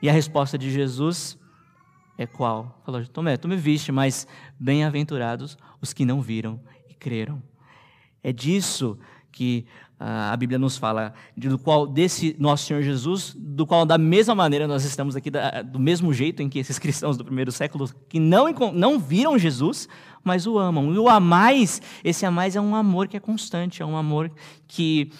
E 0.00 0.08
a 0.08 0.12
resposta 0.12 0.56
de 0.56 0.70
Jesus 0.70 1.38
é 2.16 2.26
qual? 2.26 2.80
Falou, 2.84 3.04
Tomé, 3.06 3.36
tu 3.36 3.48
me 3.48 3.56
viste, 3.56 3.90
mas 3.90 4.26
bem-aventurados 4.58 5.58
os 5.80 5.92
que 5.92 6.04
não 6.04 6.20
viram 6.20 6.60
e 6.88 6.94
creram. 6.94 7.42
É 8.22 8.32
disso 8.32 8.98
que 9.30 9.66
a 10.06 10.36
Bíblia 10.36 10.58
nos 10.58 10.76
fala, 10.76 11.14
do 11.34 11.58
qual 11.58 11.86
desse 11.86 12.36
nosso 12.38 12.66
Senhor 12.66 12.82
Jesus, 12.82 13.34
do 13.34 13.66
qual 13.66 13.86
da 13.86 13.96
mesma 13.96 14.34
maneira 14.34 14.68
nós 14.68 14.84
estamos 14.84 15.16
aqui, 15.16 15.30
do 15.30 15.78
mesmo 15.78 16.12
jeito 16.12 16.42
em 16.42 16.48
que 16.48 16.58
esses 16.58 16.78
cristãos 16.80 17.16
do 17.16 17.24
primeiro 17.24 17.50
século 17.50 17.88
que 18.06 18.20
não, 18.20 18.52
não 18.74 18.98
viram 18.98 19.38
Jesus, 19.38 19.88
mas 20.22 20.46
o 20.46 20.58
amam. 20.58 20.92
E 20.92 20.98
o 20.98 21.08
amais, 21.08 21.80
esse 22.04 22.26
amais 22.26 22.54
é 22.54 22.60
um 22.60 22.74
amor 22.74 23.08
que 23.08 23.16
é 23.16 23.20
constante, 23.20 23.80
é 23.80 23.86
um 23.86 23.96
amor 23.96 24.30
que 24.68 25.10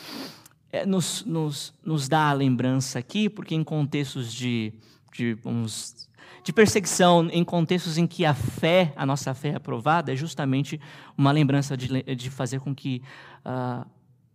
é, 0.70 0.85
nos, 0.85 1.25
nos, 1.25 1.73
nos 1.83 2.07
dá 2.07 2.29
a 2.29 2.33
lembrança 2.35 2.99
aqui, 2.99 3.31
porque 3.31 3.55
em 3.55 3.64
contextos 3.64 4.35
de, 4.35 4.75
de, 5.14 5.33
vamos, 5.35 6.09
de 6.42 6.53
perseguição, 6.53 7.27
em 7.33 7.42
contextos 7.42 7.97
em 7.97 8.07
que 8.07 8.27
a 8.27 8.35
fé, 8.35 8.92
a 8.97 9.07
nossa 9.07 9.33
fé 9.33 9.49
é 9.49 9.55
aprovada, 9.55 10.12
é 10.12 10.16
justamente 10.16 10.79
uma 11.16 11.33
lembrança 11.33 11.75
de, 11.75 12.03
de 12.03 12.29
fazer 12.29 12.61
com 12.61 12.75
que 12.75 13.01
uh, 13.47 13.93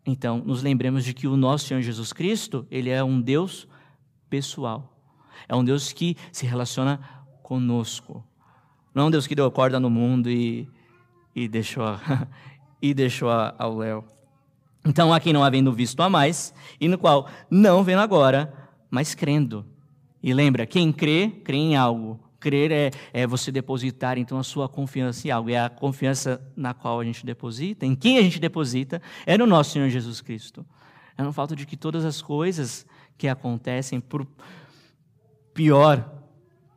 então, 0.10 0.41
nos 0.43 0.63
lembremos 0.63 1.06
de 1.06 1.13
que 1.13 1.28
o 1.28 1.38
nosso 1.38 1.67
Senhor 1.67 1.82
Jesus 1.82 2.12
Cristo, 2.12 2.65
ele 2.72 2.89
é 2.89 3.04
um 3.04 3.22
Deus 3.22 3.67
pessoal. 4.30 4.98
É 5.48 5.56
um 5.56 5.63
Deus 5.63 5.93
que 5.93 6.17
se 6.32 6.45
relaciona 6.45 7.00
conosco. 7.43 8.24
Não 8.93 9.04
é 9.04 9.06
um 9.08 9.12
Deus 9.12 9.28
que 9.28 9.36
deu 9.36 9.50
corda 9.52 9.80
no 9.80 9.89
mundo 9.89 10.30
e, 10.30 10.67
e 11.36 11.48
deixou, 11.48 11.84
a, 11.84 12.28
e 12.82 12.93
deixou 12.93 13.30
a, 13.30 13.54
ao 13.58 13.78
léu. 13.78 14.04
Então, 14.86 15.13
há 15.13 15.19
quem 15.19 15.32
não 15.32 15.43
havendo 15.43 15.72
visto 15.72 16.02
a 16.02 16.10
mais, 16.10 16.54
e 16.82 16.88
no 16.88 16.98
qual 16.98 17.28
não 17.50 17.84
vendo 17.84 18.00
agora, 18.00 18.52
mas 18.89 19.13
crendo. 19.13 19.65
E 20.24 20.34
lembra, 20.34 20.65
quem 20.65 20.91
crê, 20.91 21.30
crê 21.43 21.58
em 21.58 21.76
algo. 21.76 22.19
Crer 22.39 22.71
é, 22.71 22.91
é 23.12 23.28
você 23.28 23.52
depositar 23.52 24.17
então 24.17 24.39
a 24.39 24.43
sua 24.43 24.69
confiança 24.69 25.28
em 25.28 25.32
algo. 25.32 25.49
E 25.49 25.56
a 25.56 25.69
confiança 25.69 26.41
na 26.56 26.73
qual 26.73 26.99
a 26.99 27.04
gente 27.04 27.25
deposita, 27.25 27.86
em 27.86 27.95
quem 27.95 28.17
a 28.17 28.21
gente 28.21 28.39
deposita, 28.39 29.02
é 29.25 29.38
no 29.38 29.45
nosso 29.45 29.71
Senhor 29.71 29.89
Jesus 29.89 30.21
Cristo. 30.21 30.65
É 31.17 31.23
no 31.23 31.34
fato 31.34 31.56
de 31.56 31.65
que 31.65 31.75
todas 31.75 32.06
as 32.06 32.21
coisas 32.21 32.86
que 33.17 33.28
acontecem 33.28 33.99
por, 33.99 34.25
pior, 35.54 36.10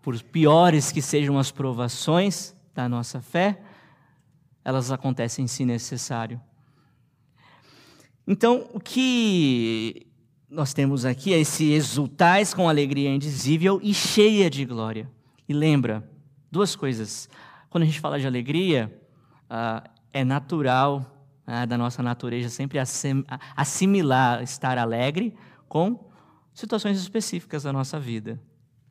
por 0.02 0.20
piores 0.20 0.90
que 0.90 1.00
sejam 1.00 1.38
as 1.38 1.52
provações 1.52 2.54
da 2.74 2.88
nossa 2.88 3.20
fé, 3.20 3.60
elas 4.64 4.90
acontecem 4.90 5.46
se 5.46 5.64
necessário. 5.64 6.40
Então, 8.26 8.68
o 8.72 8.80
que 8.80 10.06
nós 10.48 10.72
temos 10.74 11.04
aqui 11.04 11.32
é 11.32 11.40
esse 11.40 11.72
exultais 11.72 12.52
com 12.52 12.68
alegria 12.68 13.10
indizível 13.10 13.80
e 13.82 13.94
cheia 13.94 14.50
de 14.50 14.64
glória. 14.64 15.10
E 15.52 15.54
lembra, 15.54 16.02
duas 16.50 16.74
coisas. 16.74 17.28
Quando 17.68 17.82
a 17.82 17.84
gente 17.84 18.00
fala 18.00 18.18
de 18.18 18.26
alegria, 18.26 18.90
uh, 19.50 19.86
é 20.10 20.24
natural 20.24 21.04
uh, 21.46 21.66
da 21.66 21.76
nossa 21.76 22.02
natureza 22.02 22.48
sempre 22.48 22.78
assimilar 23.54 24.42
estar 24.42 24.78
alegre 24.78 25.36
com 25.68 26.10
situações 26.54 26.98
específicas 26.98 27.64
da 27.64 27.70
nossa 27.70 28.00
vida. 28.00 28.40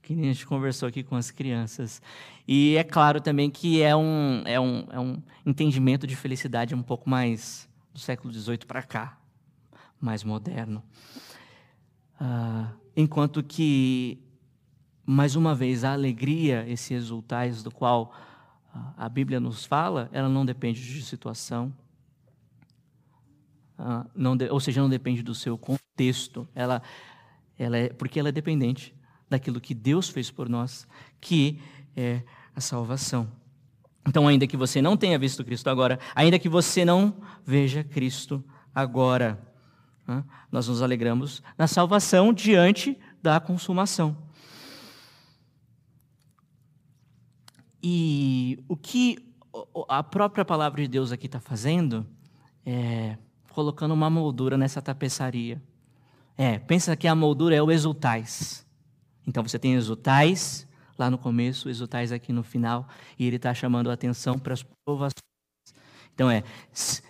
Que 0.04 0.13
a 0.13 0.15
gente 0.17 0.45
conversou 0.45 0.88
aqui 0.88 1.02
com 1.02 1.15
as 1.15 1.32
crianças. 1.32 2.00
E 2.47 2.78
é 2.78 2.84
claro 2.84 3.19
também 3.19 3.50
que 3.50 3.82
é 3.82 3.95
um, 3.95 4.43
é 4.45 4.60
um, 4.60 4.86
é 4.91 5.00
um 5.00 5.19
entendimento 5.43 6.06
de 6.06 6.15
felicidade 6.15 6.76
um 6.76 6.84
pouco 6.84 7.10
mais 7.10 7.67
do 7.91 8.00
século 8.00 8.32
XVIII 8.32 8.60
para 8.67 8.84
cá, 8.84 9.17
mais 10.00 10.24
moderno. 10.24 10.84
Uh, 12.21 12.67
enquanto 12.95 13.41
que, 13.41 14.19
mais 15.12 15.36
uma 15.36 15.54
vez, 15.54 15.84
a 15.84 15.93
alegria, 15.93 16.65
esse 16.67 16.93
exultais 16.93 17.63
do 17.63 17.71
qual 17.71 18.13
uh, 18.74 18.80
a 18.97 19.10
Bíblia 19.10 19.39
nos 19.39 19.65
fala, 19.65 20.10
ela 20.12 20.30
não 20.30 20.45
depende 20.45 20.82
de 20.82 21.02
situação, 21.04 21.74
não 24.15 24.38
de, 24.38 24.50
ou 24.50 24.60
seja, 24.60 24.82
não 24.82 24.89
depende 24.89 25.24
do 25.24 25.34
seu 25.34 25.58
contexto. 25.58 26.47
Ela, 26.54 26.82
ela 27.58 27.78
é, 27.78 27.89
porque 27.89 28.19
ela 28.19 28.30
é 28.30 28.32
dependente 28.32 28.93
daquilo 29.30 29.60
que 29.60 29.74
Deus 29.74 30.10
fez 30.10 30.30
por 30.30 30.47
nós, 30.47 30.88
que 31.19 31.60
é 31.95 32.21
a 32.56 32.62
salvação. 32.62 33.28
Então, 34.08 34.28
ainda 34.28 34.47
que 34.47 34.58
você 34.58 34.82
não 34.82 34.97
tenha 34.97 35.17
visto 35.17 35.43
Cristo 35.43 35.69
agora, 35.69 36.00
ainda 36.15 36.38
que 36.38 36.50
você 36.50 36.84
não 36.86 37.15
veja 37.45 37.84
Cristo 37.84 38.43
agora, 38.74 39.39
nós 40.52 40.67
nos 40.67 40.82
alegramos 40.82 41.41
na 41.58 41.67
salvação 41.67 42.34
diante 42.34 42.97
da 43.21 43.39
consumação. 43.39 44.17
E 47.82 48.63
o 48.67 48.76
que 48.76 49.17
a 49.89 50.04
própria 50.04 50.46
palavra 50.46 50.82
de 50.82 50.88
Deus 50.88 51.12
aqui 51.12 51.26
está 51.26 51.39
fazendo 51.39 52.06
é 52.65 53.17
colocando 53.52 53.94
uma 53.94 54.10
moldura 54.10 54.58
nessa 54.58 54.82
tapeçaria. 54.82 55.62
É, 56.38 56.58
pensa 56.58 56.96
que 56.96 57.08
a 57.08 57.15
moldura 57.15 57.56
é 57.56 57.62
o 57.62 57.72
exultais. 57.72 58.65
Então 59.28 59.44
você 59.44 59.60
tem 59.60 59.74
exultais 59.74 60.67
lá 60.98 61.10
no 61.10 61.17
começo, 61.17 61.70
exultais 61.70 62.12
aqui 62.12 62.32
no 62.32 62.44
final, 62.44 62.88
e 63.17 63.26
ele 63.26 63.36
está 63.36 63.54
chamando 63.54 63.89
a 63.89 63.94
atenção 63.94 64.38
para 64.38 64.54
as 64.54 64.63
provações. 64.86 65.22
Então 66.13 66.30
é, 66.30 66.44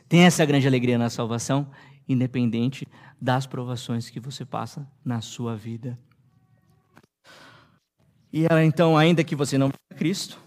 tem 0.08 0.22
essa 0.22 0.46
grande 0.46 0.68
alegria 0.68 0.98
na 0.98 1.10
salvação 1.10 1.70
independente 2.08 2.88
das 3.20 3.46
provações 3.46 4.10
que 4.10 4.20
você 4.20 4.44
passa 4.44 4.88
na 5.04 5.22
sua 5.22 5.56
vida. 5.56 5.98
E 8.34 8.46
ela, 8.46 8.64
então, 8.64 8.98
ainda 8.98 9.24
que 9.24 9.36
você 9.36 9.58
não 9.58 9.68
veja 9.68 10.00
Cristo, 10.00 10.40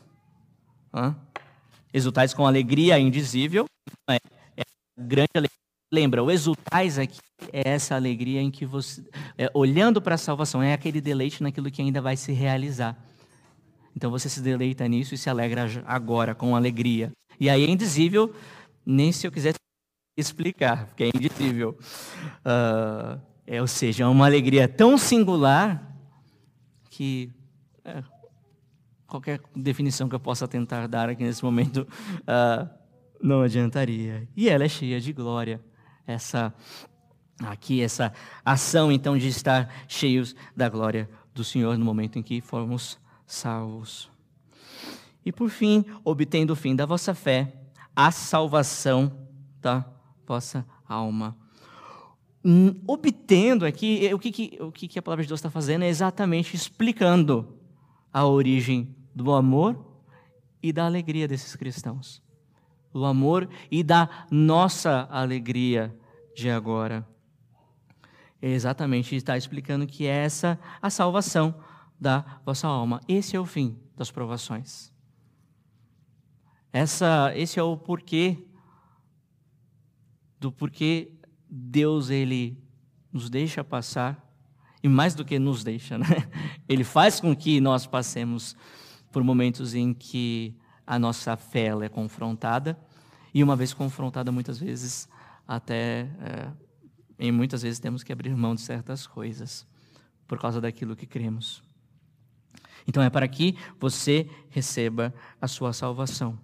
exultais 1.92 2.34
com 2.34 2.46
alegria 2.46 2.98
indizível, 2.98 3.66
é, 4.10 4.16
é 4.56 4.62
grande 4.98 5.30
alegria. 5.34 5.54
Lembra, 5.92 6.22
o 6.24 6.30
exultais 6.30 6.98
aqui 6.98 7.18
é 7.52 7.68
essa 7.70 7.94
alegria 7.94 8.40
em 8.40 8.50
que 8.50 8.66
você, 8.66 9.02
é, 9.38 9.50
olhando 9.54 10.02
para 10.02 10.16
a 10.16 10.18
salvação, 10.18 10.62
é 10.62 10.72
aquele 10.72 11.00
deleite 11.00 11.42
naquilo 11.42 11.70
que 11.70 11.80
ainda 11.80 12.00
vai 12.00 12.16
se 12.16 12.32
realizar. 12.32 12.96
Então 13.96 14.10
você 14.10 14.28
se 14.28 14.40
deleita 14.40 14.86
nisso 14.88 15.14
e 15.14 15.18
se 15.18 15.30
alegra 15.30 15.66
agora 15.86 16.34
com 16.34 16.56
alegria. 16.56 17.12
E 17.38 17.48
aí 17.48 17.64
é 17.64 17.70
indizível, 17.70 18.34
nem 18.84 19.12
se 19.12 19.26
eu 19.26 19.30
quisesse 19.30 19.58
explicar, 20.16 20.86
porque 20.86 21.04
é 21.04 21.10
indizível. 21.14 21.78
Uh, 22.40 23.20
é, 23.46 23.60
ou 23.60 23.66
seja, 23.66 24.04
é 24.04 24.06
uma 24.06 24.26
alegria 24.26 24.66
tão 24.66 24.96
singular 24.96 25.94
que 26.90 27.30
é, 27.84 28.02
qualquer 29.06 29.40
definição 29.54 30.08
que 30.08 30.14
eu 30.14 30.20
possa 30.20 30.48
tentar 30.48 30.86
dar 30.86 31.08
aqui 31.08 31.22
nesse 31.22 31.44
momento 31.44 31.86
uh, 32.22 32.68
não 33.22 33.42
adiantaria. 33.42 34.28
E 34.36 34.48
ela 34.48 34.64
é 34.64 34.68
cheia 34.68 35.00
de 35.00 35.12
glória. 35.12 35.60
Essa 36.06 36.54
aqui 37.40 37.80
essa 37.80 38.12
ação 38.44 38.92
então 38.92 39.18
de 39.18 39.26
estar 39.26 39.68
cheios 39.88 40.36
da 40.56 40.68
glória 40.68 41.10
do 41.34 41.42
Senhor 41.42 41.76
no 41.76 41.84
momento 41.84 42.18
em 42.18 42.22
que 42.22 42.40
formos 42.40 42.98
salvos. 43.26 44.10
E 45.24 45.32
por 45.32 45.48
fim, 45.48 45.84
obtendo 46.04 46.52
o 46.52 46.56
fim 46.56 46.76
da 46.76 46.84
vossa 46.84 47.14
fé, 47.14 47.54
a 47.96 48.10
salvação, 48.10 49.10
tá? 49.60 49.86
vossa 50.26 50.66
alma. 50.86 51.36
Hum, 52.44 52.74
obtendo 52.86 53.64
aqui, 53.64 54.10
o 54.12 54.18
que, 54.18 54.30
que, 54.30 54.58
o 54.60 54.70
que 54.70 54.98
a 54.98 55.02
palavra 55.02 55.22
de 55.24 55.28
Deus 55.28 55.38
está 55.38 55.50
fazendo 55.50 55.82
é 55.82 55.88
exatamente 55.88 56.54
explicando 56.54 57.58
a 58.14 58.24
origem 58.24 58.94
do 59.12 59.32
amor 59.32 59.76
e 60.62 60.72
da 60.72 60.86
alegria 60.86 61.26
desses 61.26 61.56
cristãos. 61.56 62.22
Do 62.92 63.04
amor 63.04 63.48
e 63.68 63.82
da 63.82 64.08
nossa 64.30 65.08
alegria 65.10 65.92
de 66.36 66.48
agora. 66.48 67.04
É 68.40 68.50
exatamente 68.50 69.16
está 69.16 69.36
explicando 69.36 69.84
que 69.84 70.06
é 70.06 70.24
essa 70.24 70.60
a 70.80 70.88
salvação 70.90 71.54
da 72.00 72.40
vossa 72.46 72.68
alma. 72.68 73.00
Esse 73.08 73.34
é 73.34 73.40
o 73.40 73.44
fim 73.44 73.76
das 73.96 74.12
provações. 74.12 74.92
Essa, 76.72 77.32
esse 77.34 77.58
é 77.58 77.62
o 77.62 77.76
porquê 77.76 78.46
do 80.38 80.52
porquê 80.52 81.10
Deus 81.48 82.10
ele 82.10 82.62
nos 83.12 83.28
deixa 83.28 83.64
passar 83.64 84.24
e 84.82 84.88
mais 84.88 85.14
do 85.14 85.24
que 85.24 85.38
nos 85.38 85.64
deixa, 85.64 85.96
né? 85.96 86.06
Ele 86.68 86.84
faz 86.84 87.20
com 87.20 87.34
que 87.34 87.60
nós 87.60 87.86
passemos 87.86 88.56
por 89.12 89.22
momentos 89.22 89.74
em 89.74 89.92
que 89.92 90.54
a 90.86 90.98
nossa 90.98 91.36
fé 91.36 91.70
é 91.82 91.88
confrontada 91.88 92.78
e 93.32 93.42
uma 93.42 93.56
vez 93.56 93.72
confrontada 93.72 94.30
muitas 94.30 94.58
vezes 94.58 95.08
até 95.46 96.08
é, 96.20 96.48
em 97.18 97.30
muitas 97.30 97.62
vezes 97.62 97.78
temos 97.78 98.02
que 98.02 98.12
abrir 98.12 98.34
mão 98.34 98.54
de 98.54 98.60
certas 98.60 99.06
coisas 99.06 99.66
por 100.26 100.38
causa 100.38 100.60
daquilo 100.60 100.96
que 100.96 101.06
cremos. 101.06 101.62
Então 102.86 103.02
é 103.02 103.10
para 103.10 103.26
que 103.28 103.56
você 103.78 104.28
receba 104.50 105.12
a 105.40 105.48
sua 105.48 105.72
salvação. 105.72 106.38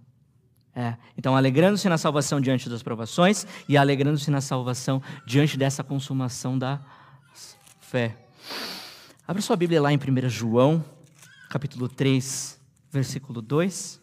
É. 0.75 0.97
Então, 1.19 1.37
alegrando-se 1.37 1.89
na 1.89 1.99
salvação 1.99 2.41
diante 2.41 2.69
das 2.69 2.83
provações 2.83 3.47
e 3.69 3.77
alegrando-se 3.77 4.31
na 4.31 4.41
salvação 4.41 5.03
diante 5.27 5.57
dessa 5.57 5.83
consumação 5.83 6.57
da 6.57 6.81
fé. 7.81 8.17
Abra 9.31 9.41
sua 9.41 9.55
Bíblia 9.55 9.81
lá 9.81 9.93
em 9.93 9.97
1 9.97 10.29
João, 10.29 10.85
capítulo 11.49 11.89
3, 11.89 12.61
versículo 12.91 13.41
2. 13.41 14.03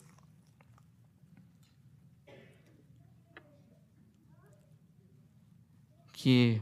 Que 6.13 6.61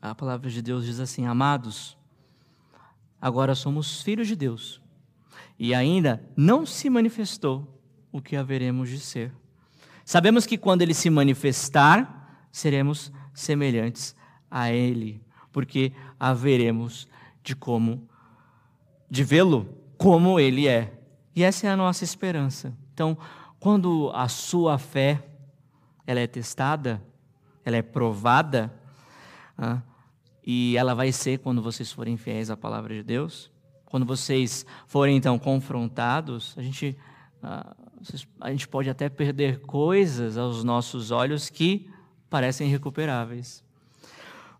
a 0.00 0.14
palavra 0.14 0.48
de 0.48 0.62
Deus 0.62 0.86
diz 0.86 1.00
assim: 1.00 1.26
Amados, 1.26 1.98
agora 3.20 3.56
somos 3.56 4.00
filhos 4.02 4.28
de 4.28 4.36
Deus, 4.36 4.80
e 5.58 5.74
ainda 5.74 6.24
não 6.36 6.64
se 6.64 6.88
manifestou 6.88 7.82
o 8.12 8.22
que 8.22 8.36
haveremos 8.36 8.88
de 8.88 9.00
ser. 9.00 9.32
Sabemos 10.04 10.46
que 10.46 10.56
quando 10.56 10.82
ele 10.82 10.94
se 10.94 11.10
manifestar, 11.10 12.48
seremos 12.52 13.10
semelhantes 13.34 14.14
a 14.48 14.70
ele, 14.70 15.20
porque 15.50 15.92
haveremos 16.20 17.08
de 17.46 17.54
como 17.54 18.08
de 19.08 19.22
vê-lo 19.22 19.68
como 19.96 20.38
ele 20.38 20.66
é. 20.66 20.92
E 21.34 21.42
essa 21.42 21.66
é 21.66 21.70
a 21.70 21.76
nossa 21.76 22.02
esperança. 22.02 22.76
Então, 22.92 23.16
quando 23.60 24.10
a 24.14 24.26
sua 24.26 24.78
fé 24.78 25.22
ela 26.06 26.20
é 26.20 26.26
testada, 26.26 27.00
ela 27.64 27.76
é 27.76 27.82
provada, 27.82 28.72
ah, 29.56 29.80
e 30.44 30.76
ela 30.76 30.94
vai 30.94 31.12
ser 31.12 31.38
quando 31.38 31.62
vocês 31.62 31.90
forem 31.90 32.16
fiéis 32.16 32.50
à 32.50 32.56
palavra 32.56 32.94
de 32.94 33.02
Deus, 33.02 33.50
quando 33.84 34.04
vocês 34.04 34.66
forem 34.86 35.16
então 35.16 35.38
confrontados, 35.38 36.54
a 36.56 36.62
gente 36.62 36.96
ah, 37.42 37.74
a 38.40 38.50
gente 38.50 38.68
pode 38.68 38.90
até 38.90 39.08
perder 39.08 39.60
coisas 39.60 40.36
aos 40.36 40.62
nossos 40.62 41.10
olhos 41.10 41.48
que 41.48 41.88
parecem 42.28 42.68
irrecuperáveis. 42.68 43.64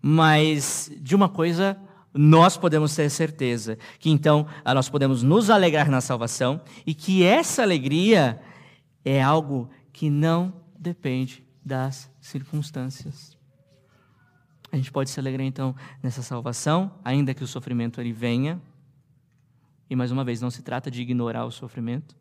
Mas 0.01 0.91
de 1.01 1.15
uma 1.15 1.29
coisa 1.29 1.77
nós 2.17 2.57
podemos 2.57 2.95
ter 2.95 3.11
certeza, 3.11 3.79
que 3.99 4.11
então 4.11 4.47
ah, 4.65 4.75
nós 4.75 4.89
podemos 4.89 5.23
nos 5.23 5.51
alegrar 5.51 5.91
na 5.91 6.01
salvação 6.01 6.61
e 6.87 6.95
que 6.95 7.23
essa 7.23 7.63
alegria 7.63 8.41
é 9.05 9.23
algo 9.23 9.69
que 9.93 10.11
não 10.11 10.53
depende 10.79 11.45
das 11.65 12.11
circunstâncias. 12.21 13.37
A 14.73 14.77
gente 14.77 14.91
pode 14.91 15.11
se 15.11 15.21
alegrar 15.21 15.47
então 15.47 15.75
nessa 16.03 16.23
salvação, 16.23 16.93
ainda 17.05 17.33
que 17.33 17.45
o 17.45 17.47
sofrimento 17.47 18.01
ele 18.01 18.13
venha, 18.13 18.61
E 19.89 19.95
mais 19.95 20.11
uma 20.11 20.25
vez, 20.25 20.41
não 20.41 20.51
se 20.51 20.63
trata 20.63 20.91
de 20.91 21.01
ignorar 21.01 21.45
o 21.45 21.51
sofrimento. 21.51 22.17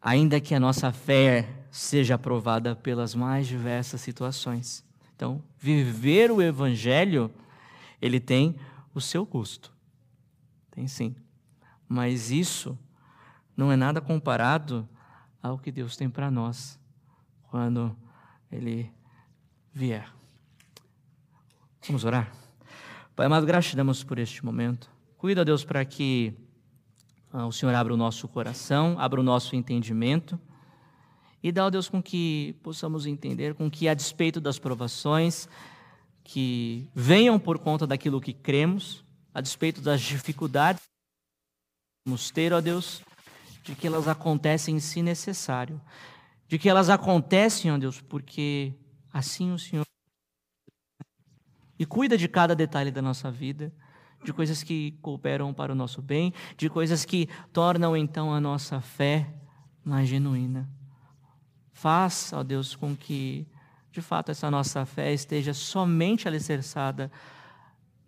Ainda 0.00 0.40
que 0.40 0.54
a 0.54 0.60
nossa 0.60 0.92
fé 0.92 1.48
seja 1.70 2.14
aprovada 2.14 2.76
pelas 2.76 3.14
mais 3.14 3.48
diversas 3.48 4.00
situações. 4.00 4.84
Então, 5.16 5.42
viver 5.58 6.30
o 6.30 6.40
evangelho, 6.40 7.30
ele 8.04 8.20
tem 8.20 8.56
o 8.94 9.00
seu 9.00 9.24
custo. 9.24 9.72
Tem 10.70 10.86
sim. 10.86 11.16
Mas 11.88 12.30
isso 12.30 12.78
não 13.56 13.72
é 13.72 13.76
nada 13.76 13.98
comparado 13.98 14.86
ao 15.42 15.58
que 15.58 15.72
Deus 15.72 15.96
tem 15.96 16.10
para 16.10 16.30
nós 16.30 16.78
quando 17.50 17.96
ele 18.52 18.92
vier. 19.72 20.12
Vamos 21.86 22.04
orar? 22.04 22.30
Pai 23.16 23.24
amado, 23.24 23.46
gratidamos 23.46 24.04
por 24.04 24.18
este 24.18 24.44
momento. 24.44 24.90
Cuida, 25.16 25.42
Deus, 25.42 25.64
para 25.64 25.82
que 25.84 26.34
ah, 27.32 27.46
o 27.46 27.52
Senhor 27.52 27.74
abra 27.74 27.94
o 27.94 27.96
nosso 27.96 28.28
coração, 28.28 28.96
abra 28.98 29.18
o 29.18 29.24
nosso 29.24 29.56
entendimento 29.56 30.38
e 31.42 31.50
dá, 31.50 31.70
Deus, 31.70 31.88
com 31.88 32.02
que 32.02 32.54
possamos 32.62 33.06
entender, 33.06 33.54
com 33.54 33.70
que, 33.70 33.88
a 33.88 33.94
despeito 33.94 34.42
das 34.42 34.58
provações 34.58 35.48
que 36.24 36.88
venham 36.94 37.38
por 37.38 37.58
conta 37.58 37.86
daquilo 37.86 38.20
que 38.20 38.32
cremos, 38.32 39.04
a 39.32 39.40
despeito 39.40 39.80
das 39.80 40.00
dificuldades 40.00 40.82
que 40.82 42.08
vamos 42.08 42.30
ter, 42.30 42.52
ó 42.52 42.60
Deus, 42.60 43.02
de 43.62 43.74
que 43.74 43.86
elas 43.86 44.08
acontecem 44.08 44.80
se 44.80 45.02
necessário, 45.02 45.80
de 46.48 46.58
que 46.58 46.68
elas 46.68 46.88
acontecem, 46.88 47.70
ó 47.70 47.78
Deus, 47.78 48.00
porque 48.00 48.74
assim 49.12 49.52
o 49.52 49.58
Senhor 49.58 49.84
e 51.78 51.84
cuida 51.84 52.16
de 52.16 52.28
cada 52.28 52.54
detalhe 52.54 52.90
da 52.90 53.02
nossa 53.02 53.30
vida, 53.30 53.72
de 54.24 54.32
coisas 54.32 54.62
que 54.62 54.92
cooperam 55.02 55.52
para 55.52 55.72
o 55.72 55.74
nosso 55.76 56.00
bem, 56.00 56.32
de 56.56 56.70
coisas 56.70 57.04
que 57.04 57.28
tornam 57.52 57.96
então 57.96 58.32
a 58.32 58.40
nossa 58.40 58.80
fé 58.80 59.28
mais 59.84 60.08
genuína. 60.08 60.70
Faça, 61.72 62.38
ó 62.38 62.42
Deus, 62.42 62.74
com 62.74 62.96
que 62.96 63.46
de 63.94 64.02
fato 64.02 64.32
essa 64.32 64.50
nossa 64.50 64.84
fé 64.84 65.12
esteja 65.12 65.54
somente 65.54 66.26
alicerçada 66.26 67.12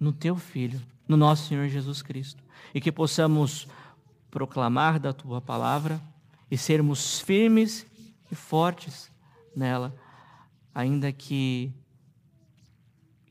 no 0.01 0.12
teu 0.12 0.35
filho, 0.35 0.83
no 1.07 1.16
nosso 1.16 1.46
Senhor 1.46 1.68
Jesus 1.68 2.03
Cristo, 2.03 2.42
e 2.75 2.81
que 2.81 2.90
possamos 2.90 3.68
proclamar 4.29 4.99
da 4.99 5.12
tua 5.12 5.40
palavra 5.40 6.01
e 6.51 6.59
sermos 6.59 7.20
firmes 7.20 7.87
e 8.29 8.35
fortes 8.35 9.12
nela, 9.55 9.94
ainda 10.75 11.12
que 11.12 11.72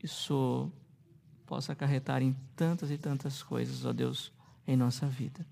isso 0.02 0.72
possa 1.44 1.74
acarretar 1.74 2.22
em 2.22 2.34
tantas 2.56 2.90
e 2.90 2.96
tantas 2.96 3.42
coisas, 3.42 3.84
ó 3.84 3.92
Deus, 3.92 4.32
em 4.66 4.78
nossa 4.78 5.06
vida. 5.06 5.46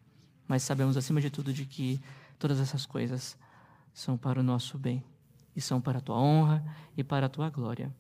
Mas 0.49 0.63
sabemos 0.63 0.97
acima 0.97 1.21
de 1.21 1.29
tudo 1.29 1.53
de 1.53 1.67
que 1.67 2.01
todas 2.39 2.59
essas 2.61 2.87
coisas 2.87 3.37
são 3.93 4.17
para 4.17 4.41
o 4.41 4.43
nosso 4.43 4.79
bem 4.79 5.05
e 5.55 5.61
são 5.61 5.81
para 5.81 5.99
a 5.99 6.01
tua 6.01 6.17
honra 6.17 6.65
e 6.97 7.05
para 7.05 7.27
a 7.27 7.29
tua 7.29 7.51
glória. 7.51 7.95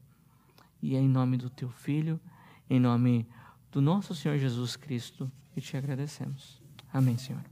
E 0.82 0.94
é 0.96 1.00
em 1.00 1.08
nome 1.08 1.36
do 1.36 1.48
teu 1.48 1.68
filho, 1.68 2.20
em 2.68 2.78
nome 2.78 3.26
do 3.70 3.80
nosso 3.80 4.14
Senhor 4.14 4.38
Jesus 4.38 4.76
Cristo, 4.76 5.30
que 5.52 5.60
te 5.60 5.76
agradecemos. 5.76 6.62
Amém, 6.92 7.16
Senhor. 7.16 7.42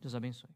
Deus 0.00 0.14
abençoe. 0.14 0.55